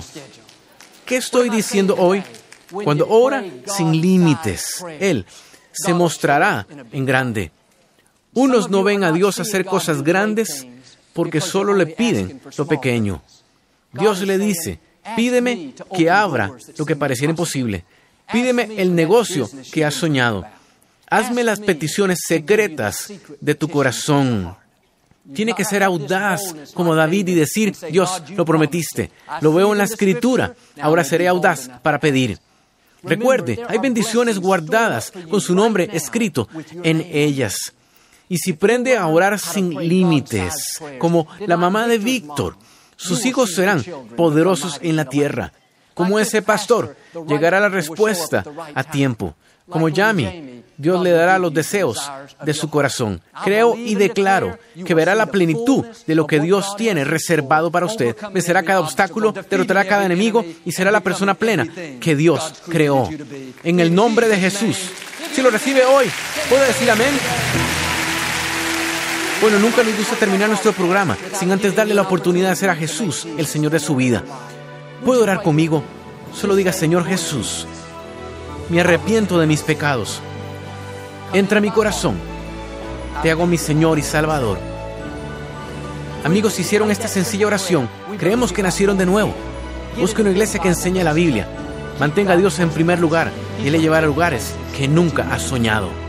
¿Qué 1.06 1.18
estoy 1.18 1.50
diciendo 1.50 1.96
hoy? 1.98 2.24
Cuando 2.72 3.08
ora 3.10 3.44
sin 3.66 4.00
límites, 4.00 4.86
Él 5.00 5.26
se 5.72 5.94
mostrará 5.94 6.68
en 6.92 7.06
grande. 7.06 7.52
Unos 8.34 8.70
no 8.70 8.84
ven 8.84 9.04
a 9.04 9.12
Dios 9.12 9.40
hacer 9.40 9.66
cosas 9.66 10.04
grandes 10.04 10.66
porque 11.14 11.42
solo 11.42 11.74
le 11.74 11.88
piden 11.88 12.42
lo 12.58 12.66
pequeño. 12.66 13.22
Dios 13.92 14.22
le 14.22 14.38
dice, 14.38 14.80
pídeme 15.16 15.74
que 15.96 16.10
abra 16.10 16.54
lo 16.78 16.86
que 16.86 16.96
pareciera 16.96 17.32
imposible. 17.32 17.84
Pídeme 18.32 18.70
el 18.78 18.96
negocio 18.96 19.50
que 19.72 19.84
has 19.84 19.96
soñado. 19.96 20.46
Hazme 21.10 21.44
las 21.44 21.60
peticiones 21.60 22.20
secretas 22.26 23.12
de 23.42 23.56
tu 23.56 23.68
corazón. 23.68 24.56
Tiene 25.34 25.54
que 25.54 25.66
ser 25.66 25.84
audaz 25.84 26.42
como 26.74 26.96
David 26.96 27.28
y 27.28 27.36
decir, 27.36 27.76
Dios, 27.92 28.24
lo 28.36 28.46
prometiste. 28.46 29.12
Lo 29.42 29.54
veo 29.54 29.74
en 29.74 29.78
la 29.78 29.84
escritura. 29.84 30.56
Ahora 30.80 31.04
seré 31.04 31.28
audaz 31.28 31.70
para 31.82 32.00
pedir. 32.00 32.40
Recuerde, 33.04 33.60
hay 33.68 33.80
bendiciones 33.80 34.40
guardadas 34.40 35.12
con 35.30 35.42
su 35.42 35.54
nombre 35.54 35.90
escrito 35.92 36.48
en 36.84 37.02
ellas. 37.12 37.74
Y 38.32 38.38
si 38.38 38.54
prende 38.54 38.96
a 38.96 39.08
orar 39.08 39.38
sin 39.38 39.76
límites, 39.76 40.80
como 41.00 41.28
la 41.46 41.58
mamá 41.58 41.86
de 41.86 41.98
Víctor, 41.98 42.56
sus 42.96 43.26
hijos 43.26 43.54
serán 43.54 43.84
poderosos 44.16 44.80
en 44.82 44.96
la 44.96 45.04
tierra. 45.04 45.52
Como 45.94 46.18
ese 46.18 46.42
pastor, 46.42 46.96
llegará 47.28 47.60
la 47.60 47.68
respuesta 47.68 48.46
a 48.74 48.86
tiempo. 48.86 49.36
Como 49.70 49.90
Yami, 49.90 50.64
Dios 50.78 51.04
le 51.04 51.12
dará 51.12 51.40
los 51.40 51.54
deseos 51.54 52.10
de 52.42 52.54
su 52.54 52.70
corazón. 52.70 53.22
Creo 53.44 53.76
y 53.76 53.96
declaro 53.96 54.58
que 54.86 54.94
verá 54.94 55.14
la 55.14 55.26
plenitud 55.26 55.84
de 56.08 56.16
lo 56.16 56.26
que 56.26 56.40
Dios 56.40 56.78
tiene 56.78 57.04
reservado 57.04 57.70
para 57.70 57.86
usted. 57.86 58.16
Vencerá 58.32 58.64
cada 58.64 58.80
obstáculo, 58.80 59.34
derrotará 59.50 59.84
cada 59.84 60.06
enemigo 60.06 60.46
y 60.64 60.72
será 60.72 60.90
la 60.90 61.02
persona 61.02 61.34
plena 61.34 61.68
que 62.00 62.16
Dios 62.16 62.62
creó. 62.70 63.10
En 63.66 63.82
el 63.82 63.94
nombre 63.94 64.30
de 64.30 64.38
Jesús. 64.38 64.78
Si 65.34 65.42
lo 65.42 65.52
recibe 65.52 65.84
hoy, 65.84 66.10
puede 66.50 66.68
decir 66.68 66.90
amén. 66.90 67.12
Bueno, 69.42 69.58
nunca 69.58 69.82
nos 69.82 69.98
gusta 69.98 70.16
terminar 70.18 70.50
nuestro 70.50 70.72
programa 70.72 71.18
sin 71.34 71.52
antes 71.52 71.76
darle 71.76 71.96
la 71.96 72.04
oportunidad 72.04 72.50
de 72.50 72.56
ser 72.56 72.70
a 72.70 72.76
Jesús 72.76 73.28
el 73.40 73.48
Señor 73.48 73.72
de 73.72 73.80
su 73.80 73.96
vida. 73.96 74.24
¿Puede 75.04 75.24
orar 75.24 75.42
conmigo? 75.42 75.84
Solo 76.32 76.56
diga, 76.56 76.72
Señor 76.72 77.06
Jesús, 77.06 77.66
me 78.70 78.82
arrepiento 78.82 79.40
de 79.40 79.48
mis 79.48 79.62
pecados. 79.62 80.20
Entra 81.34 81.58
a 81.58 81.62
mi 81.62 81.72
corazón. 81.72 82.18
Te 83.24 83.32
hago 83.32 83.48
mi 83.48 83.58
Señor 83.58 83.98
y 83.98 84.04
Salvador. 84.04 84.60
Amigos, 86.24 86.60
hicieron 86.60 86.92
esta 86.92 87.08
sencilla 87.08 87.48
oración. 87.48 87.90
Creemos 88.20 88.54
que 88.54 88.62
nacieron 88.62 88.96
de 88.96 89.08
nuevo. 89.08 89.34
Busque 89.98 90.22
una 90.22 90.30
iglesia 90.30 90.60
que 90.60 90.68
enseñe 90.68 91.04
la 91.04 91.14
Biblia. 91.14 91.48
Mantenga 92.00 92.34
a 92.34 92.38
Dios 92.38 92.60
en 92.60 92.70
primer 92.70 93.00
lugar 93.00 93.32
y 93.66 93.72
le 93.72 93.80
llevará 93.80 94.06
a 94.06 94.10
lugares 94.10 94.54
que 94.78 94.88
nunca 94.88 95.34
has 95.34 95.42
soñado. 95.42 96.01